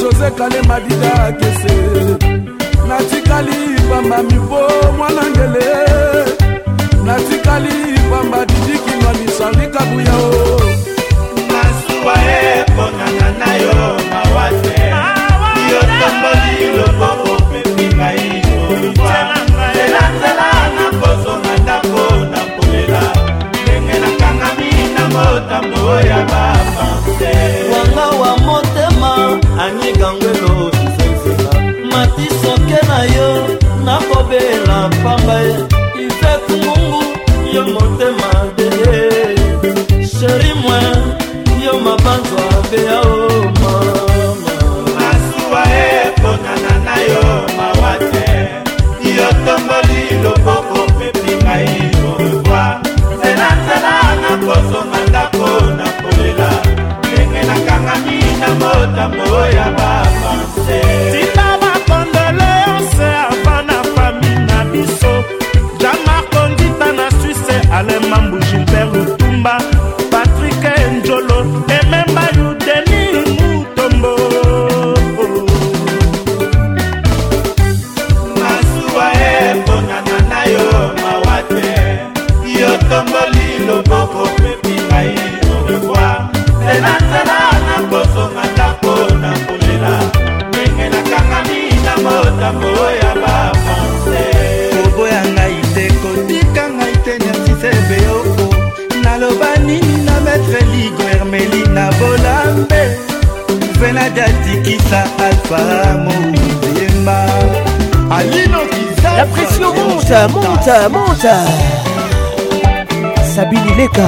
[0.01, 1.75] jose kalema dida akese
[2.87, 3.53] natikali
[3.89, 4.59] pamba mipo
[4.97, 5.69] mwanangele
[7.05, 7.73] natikali
[8.11, 10.59] pamba didikinwanisa likabuya o oh.
[11.49, 14.77] masuwa eponana na yo mawate
[15.71, 19.13] yo tomboli loboko pepi ngai moywa
[19.75, 23.01] zelanzela na poso na ndako na polela
[23.63, 27.66] ndenge nakangami na motambo ya bapanse
[32.97, 33.29] na yo
[33.85, 35.35] nakobela pamba
[110.89, 111.27] monte, monte
[113.23, 114.01] Sabine Leka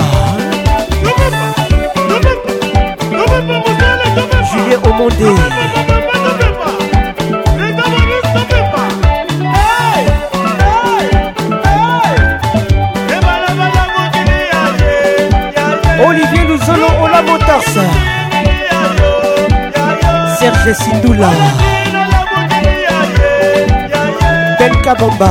[4.52, 5.36] Julien Omondé
[16.06, 17.82] Olivier Luzolo Ola Motarsa
[20.38, 21.30] Serge Sindoula
[24.60, 25.30] Belka Bomba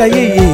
[0.00, 0.49] 该爷爷。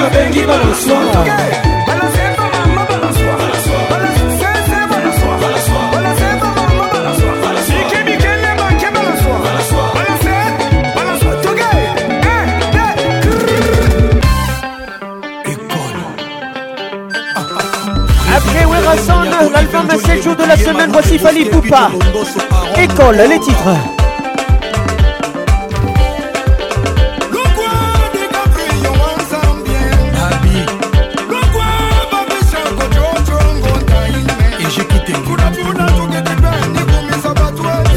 [0.00, 1.69] babengi baloswa
[20.22, 21.90] jour de la semaine, voici Fali Poupa.
[22.76, 23.74] École, les titres.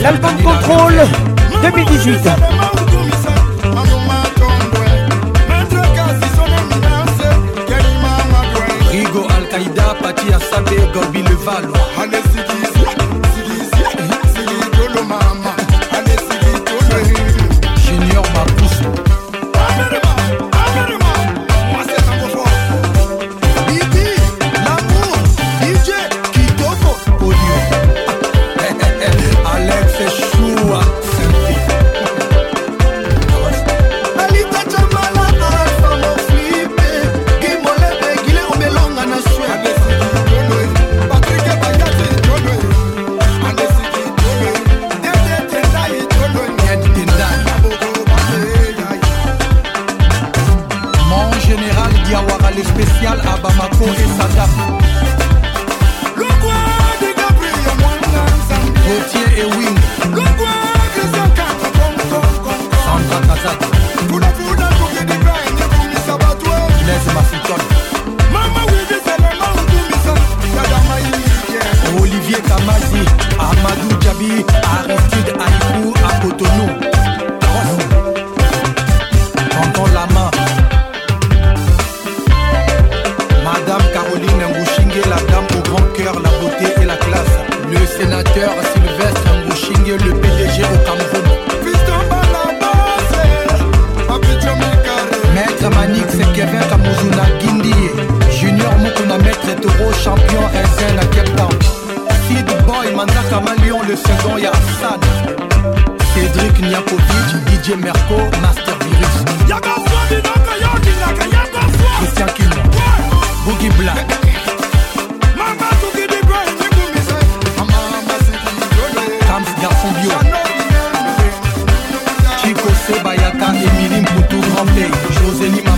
[0.02, 1.02] L'album Contrôle
[1.62, 2.30] 2018.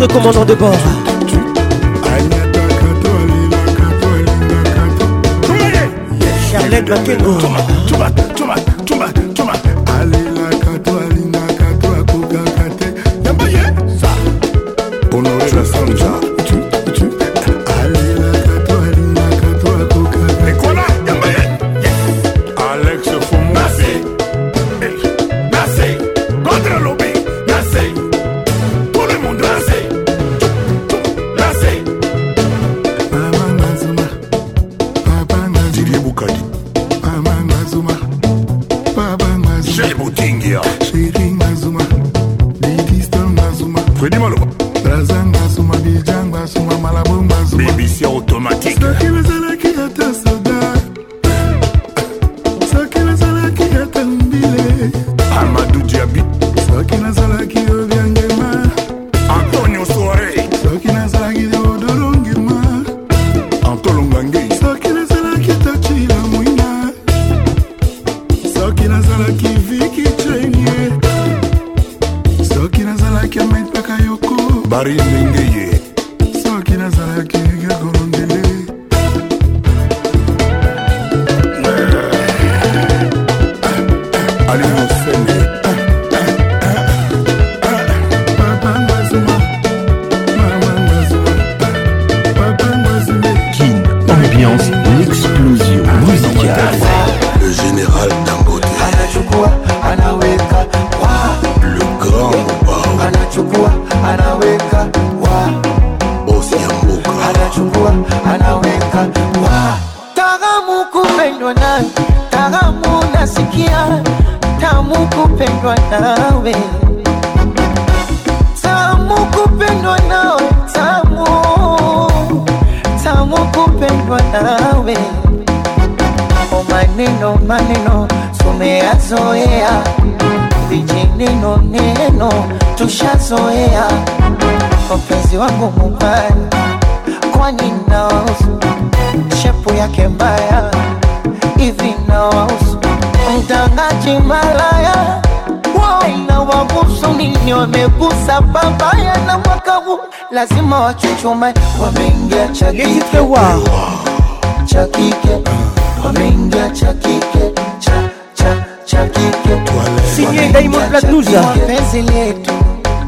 [0.00, 0.76] notre commandant de bord.
[6.50, 7.38] Charlotte Makengo.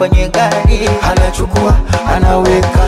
[0.00, 0.80] kwenye gari,
[1.10, 1.74] anachukua
[2.16, 2.80] anaweka,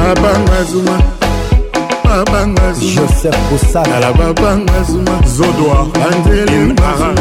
[0.09, 0.97] abanga zuma
[2.05, 7.13] babanga zuma joseph kosala babanga zuma zodoa anzelinaa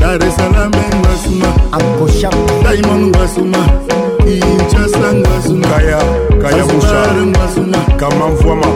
[0.00, 3.62] Dar es Salaam ngasuma Anko Sham Diamond ngasuma
[4.18, 6.00] Kinshasa ngasuma Kaya
[6.42, 8.66] Kaya Musa ngasuma Kama mfuama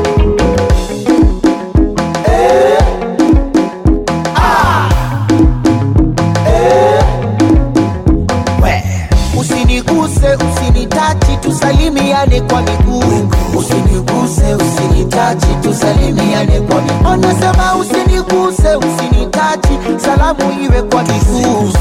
[9.39, 13.29] Usiniguse, usinitachi, tusalimiane kwa miguu.
[13.59, 17.09] Usiniguse, usinitachi, tusalimiane kwa miguu.
[17.09, 19.20] Anasema usiniguse, usini
[19.69, 21.77] mwimbaji salamu iwe kwa miguuuse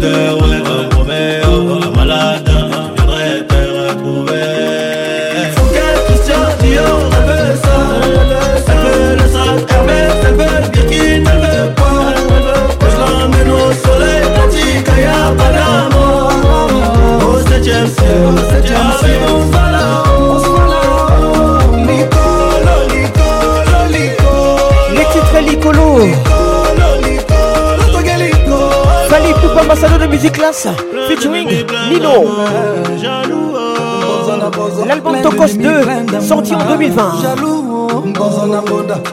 [0.00, 0.39] puder
[30.10, 30.66] musique Class
[31.08, 31.48] featuring
[31.90, 32.26] Nino.
[34.86, 37.12] L'album Tokos 2 sorti en 2020.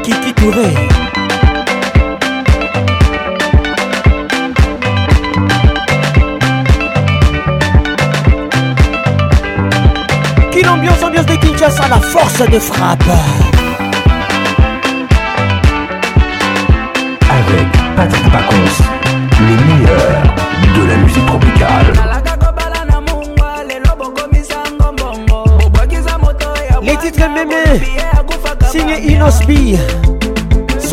[0.02, 0.88] Kiki Touré
[10.52, 13.00] Quelle ambiance, ambiance de Kinshasa, la force de frappe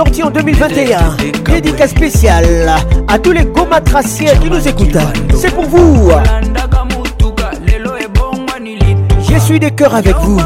[0.01, 1.17] sorti en 2021.
[1.43, 2.45] Dédicace spéciale
[3.09, 3.45] à tous les
[3.83, 4.95] tracés qui nous écoutent.
[5.35, 6.09] C'est pour vous.
[9.29, 10.39] Je suis des cœurs avec vous.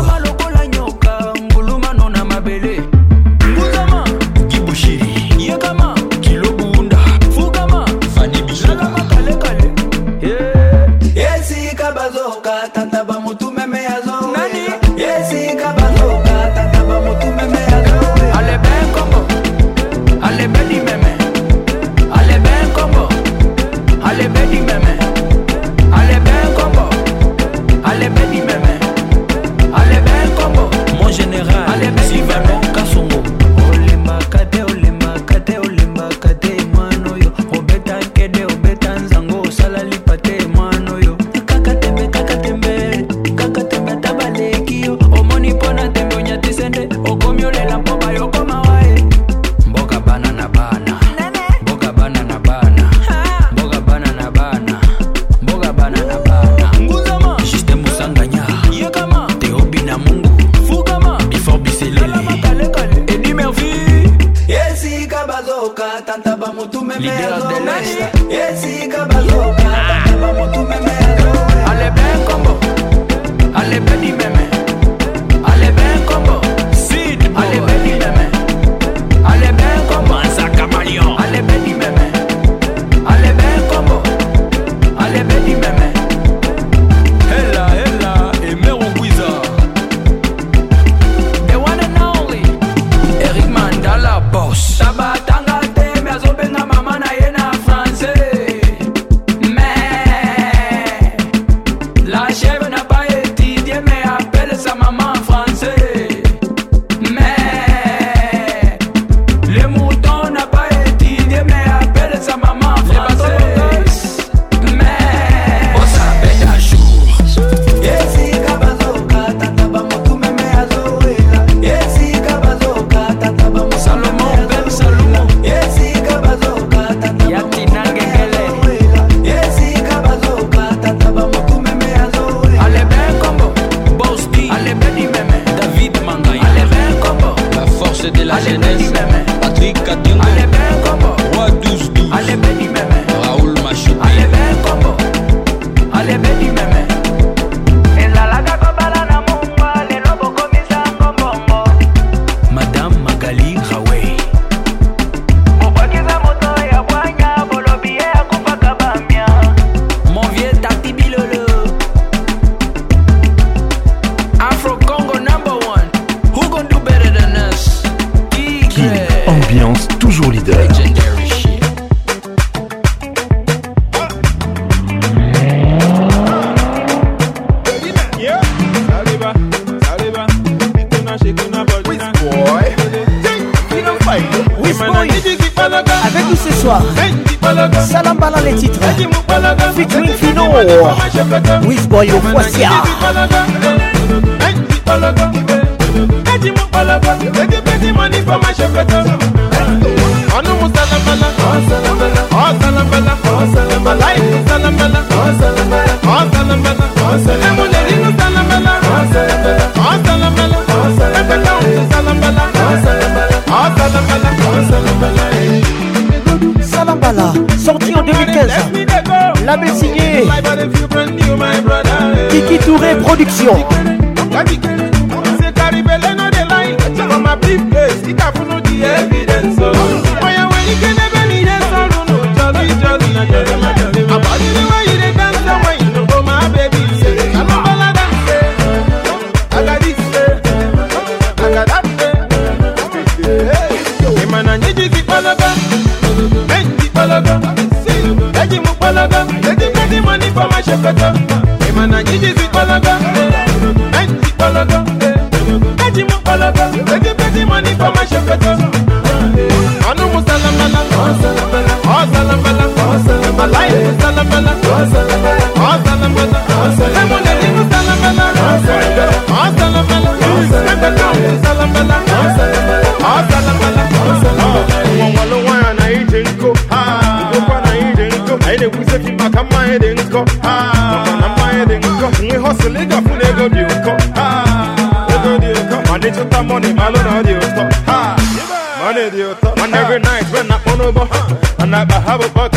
[250.81, 251.32] Tocoto.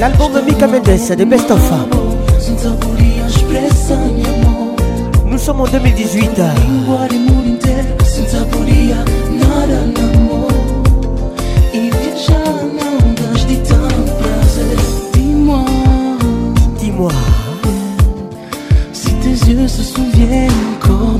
[0.00, 1.70] L'album de Mika Mendes de Best of
[5.28, 6.40] Nous sommes en 2018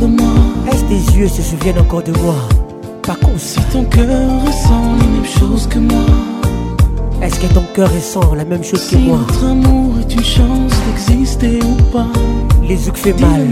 [0.09, 2.35] moi Est-ce tes yeux se souviennent encore de moi
[3.03, 4.09] par con Si ton cœur
[4.47, 6.05] ressent les mêmes choses que moi
[7.23, 10.73] Est-ce que ton cœur ressent la même chose que moi notre amour est une chance
[11.07, 12.07] d'exister ou pas
[12.63, 13.47] Les yeux fait mal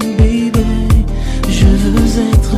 [0.00, 0.60] Bébé,
[1.48, 2.56] je veux être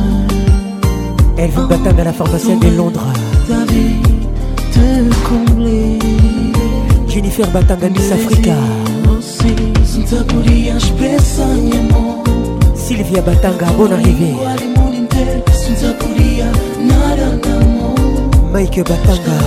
[1.37, 3.03] Elle veut battre à la pharmacie de Londres
[3.47, 4.01] Ta vie
[4.71, 5.99] te combler
[7.07, 8.53] Jennifer Batanga Miss Africa
[12.75, 14.35] Sylvia batanga Bon arrivée
[18.53, 19.37] mike batanga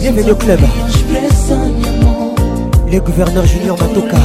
[0.00, 0.60] bienvenue au club
[2.92, 4.18] le gouverneur junior matoka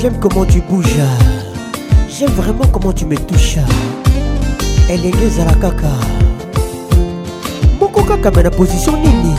[0.00, 0.86] J'aime comment tu bouges,
[2.08, 3.56] j'aime vraiment comment tu me touches.
[4.88, 5.90] elenge ezala kaka
[7.80, 9.34] moko kaka me na position nini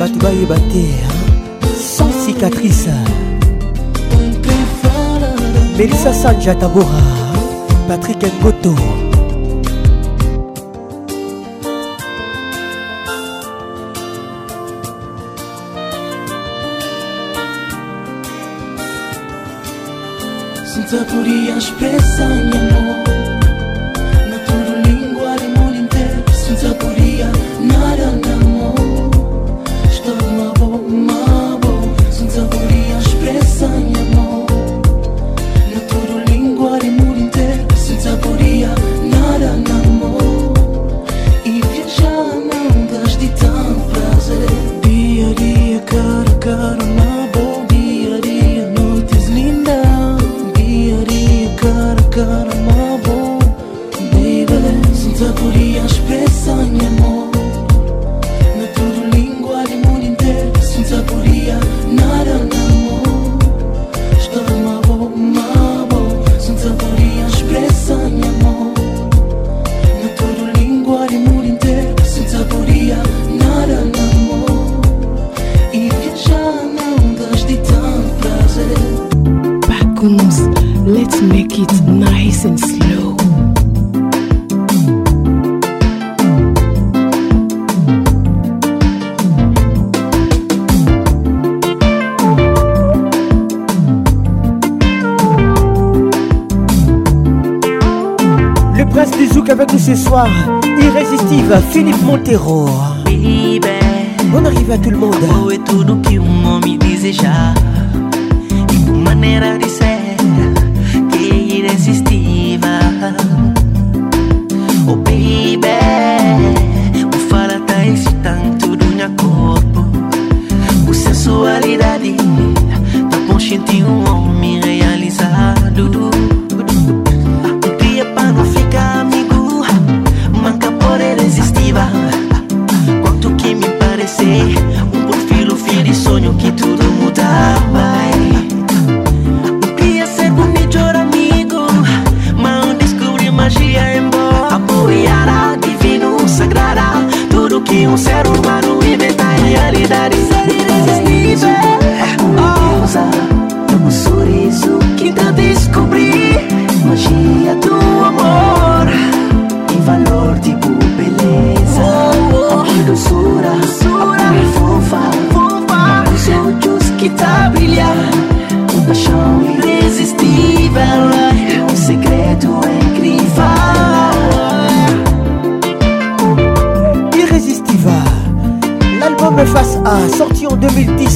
[0.00, 0.84] bato bayeba te
[1.78, 2.94] sans cicatrice
[5.76, 7.04] melissa sanja tabora
[7.88, 8.72] patrik ngoto
[20.72, 22.43] Senta por expressão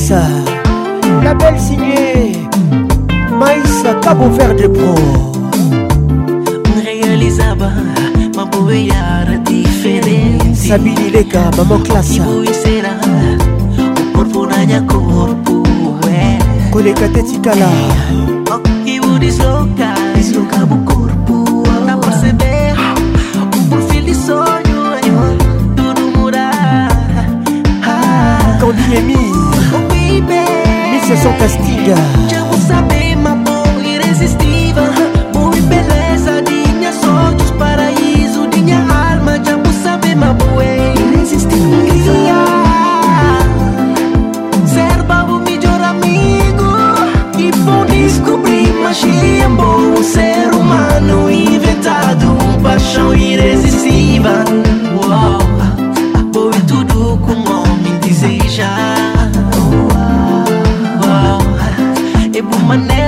[0.09, 0.23] Maïssa
[1.23, 2.33] La belle signée
[3.39, 4.95] Maïssa Cabo Verde Pro
[6.83, 7.69] Realizaba
[8.35, 12.19] Maboyara diferente Sabine Leka, maman classe
[14.15, 15.63] corpo na minha corpo
[16.07, 16.71] é eh.
[16.71, 17.69] Colheca teticala
[18.87, 22.75] E o desloca Desloca o corpo Dá pra perceber
[23.57, 24.79] Um perfil de sonho
[25.77, 26.89] Tudo mudar
[27.85, 29.28] ah, Caldinha é minha
[31.09, 31.95] Sessão Castilha.
[32.29, 34.85] Já vou saber, uma boa irresistível.
[35.33, 39.43] Boa beleza, minha sorte, paraíso, minha arma.
[39.43, 42.13] Já vou saber, uma boa é irresistível.
[44.67, 46.77] Ser babo, melhor amigo.
[47.39, 54.33] E vou descobrir magia bom Ser humano inventado, paixão irresistível.
[55.03, 55.48] Uau.
[62.69, 63.08] My name.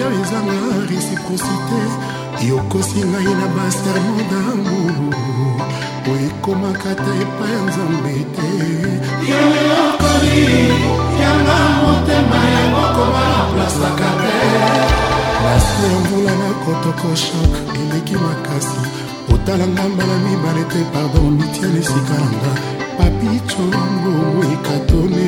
[0.00, 0.58] yo ezanga
[0.90, 1.80] réciprocité
[2.48, 4.76] yokosi ngai na basermo dambu
[6.10, 8.48] oekomaka ta epai ya nzambe te
[9.30, 9.40] yo
[9.84, 10.44] okoli
[11.22, 14.36] yanga motema yangokoma na plasaka te
[15.42, 18.76] nasi ya mvula na kotoko shok eleki makasi
[19.34, 22.52] otala ngamba na mibale te pardon mitiana esika nanga
[22.98, 24.14] papi congo
[24.54, 25.26] ekatone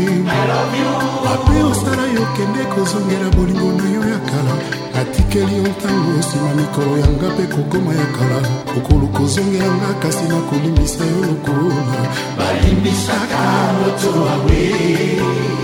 [1.27, 4.55] ape osala yo okende kozongela bolingo na yo ya kala
[5.01, 8.39] atikeli yo ntango nsima mikolo yanga mpe kokoma ya kala
[8.75, 11.99] kokolo kozongelanga kasi na kolimbisa yo lokola
[12.39, 13.41] balimbisaka
[13.79, 14.63] moto awe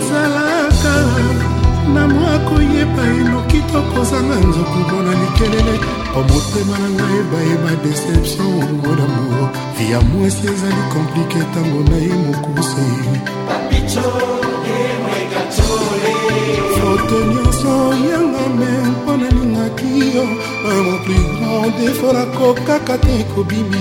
[0.08, 0.94] zalaka
[1.94, 5.76] na mwa koyeba eloki to kozanga nzoku mpona likelele
[6.15, 9.47] po motema na ngai bayeba deception ongo damour
[9.78, 12.84] via mwesi ezali komplike ntango na ye mokusi
[15.62, 17.68] foto nyonso
[18.08, 20.23] yanga me mpo nalingaki yo
[20.68, 23.78] oyo mopli grand defo nakokaka te kobimi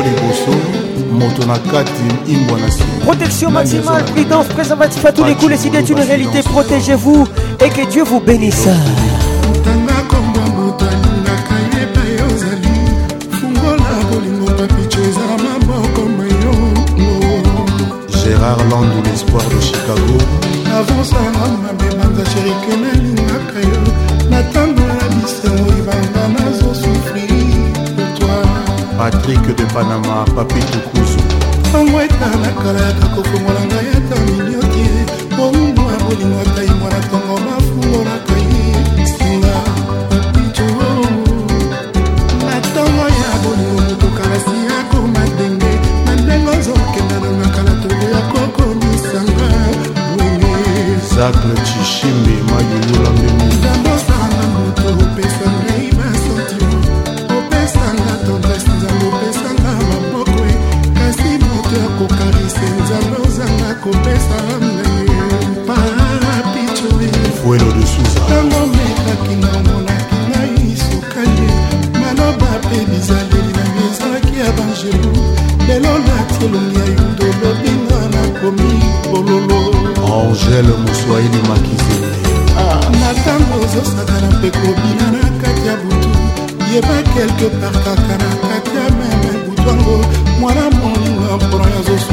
[0.00, 0.52] liboso
[1.12, 5.66] moto na kati imbwa na nsima protection maximale prudence préservatif à tous les coups les
[5.66, 7.26] idées d'une réalité protégez-vous
[7.64, 8.64] et que dieu vous bénisse
[9.64, 12.76] tanga kombo moto alingaka yepai ozali
[13.32, 16.54] fungola bolingo papicho eza maboko mayo
[18.24, 20.18] gérard landu l'espoir de chicago
[20.78, 23.19] avonsanga mabemanga sherikene
[29.30, 31.18] afrique de panama papitukuzu
[31.72, 34.84] bango etalakala yaka kofungola ngai ata minioki
[35.36, 39.54] bolingo ya bolingo atai mwana ntongo bafungolaka ye singa
[40.10, 40.66] papitu
[42.46, 45.72] matongo ya bolingo motukalasi akoma ndenge
[46.06, 49.46] na ndenge ozokenda na makala tolo ya kokomisanga
[51.16, 53.09] zakle chishimbi mayulula
[80.46, 82.12] angele moswaini makizele
[82.58, 86.08] ah, na ntango ozosakana mpe kobina na kati ya butu
[86.74, 90.04] yeba quelque part kaka na kati ya meme butu yango
[90.40, 92.09] mwana molingo ya mpona azos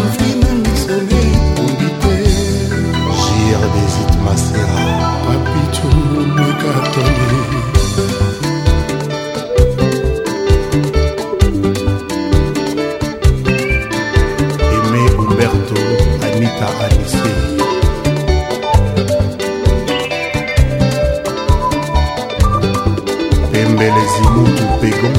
[23.88, 25.14] Gaël Zimutu Pégon,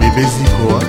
[0.00, 0.80] Bébé Zikoa.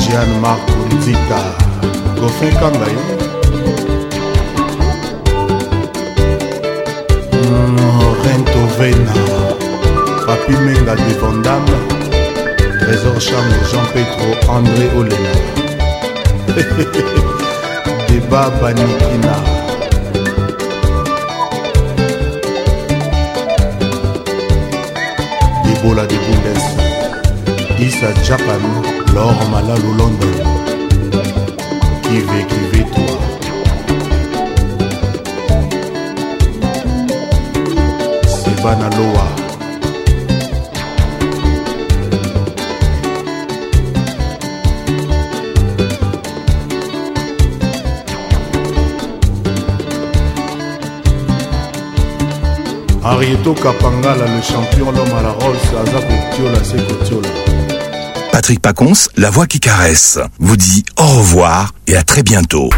[0.00, 1.42] Jeanne-Marc Nzita,
[2.20, 3.01] Goffin Kangaï.
[14.56, 15.34] andré olela
[18.08, 19.34] deba banikina
[25.72, 26.64] ebola de bundes
[27.86, 28.62] isa japan
[29.16, 30.36] lor malalu london
[32.06, 33.20] kive kive toi
[38.40, 39.31] sebana lowa
[58.32, 62.68] Patrick Pacons, la voix qui caresse, vous dit au revoir et à très bientôt.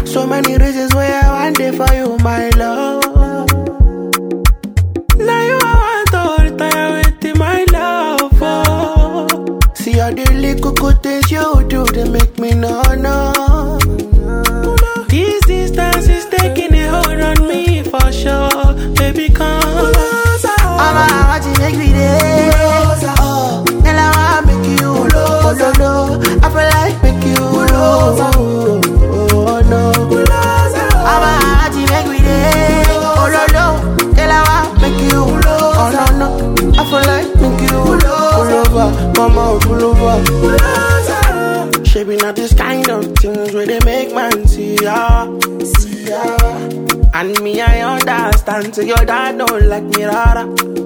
[48.55, 50.45] And to your dad don't like me rara,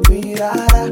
[0.09, 0.83] me rara.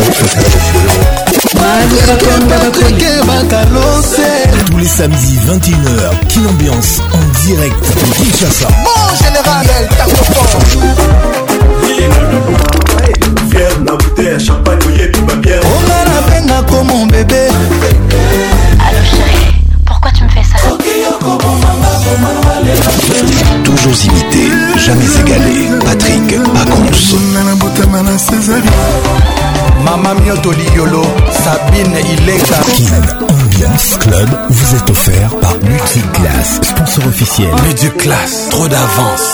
[4.71, 8.69] tous les samedis 21h, Kin Ambiance en direct de Kinshasa.
[8.83, 9.89] Bon général, elle
[13.09, 17.49] el fier de la bouteille à champagne oyebi babière ongala penga ko mon bébé
[23.65, 24.39] Toujours imité,
[24.77, 25.69] jamais égalé.
[25.85, 27.19] Patrick Pacons.
[29.85, 32.57] Mama Mioto Liolo, Sabine Ileka.
[32.75, 37.49] Kin Ambiance Club vous est offert par Multiclass, sponsor officiel.
[37.67, 39.33] Multiclass, trop d'avance.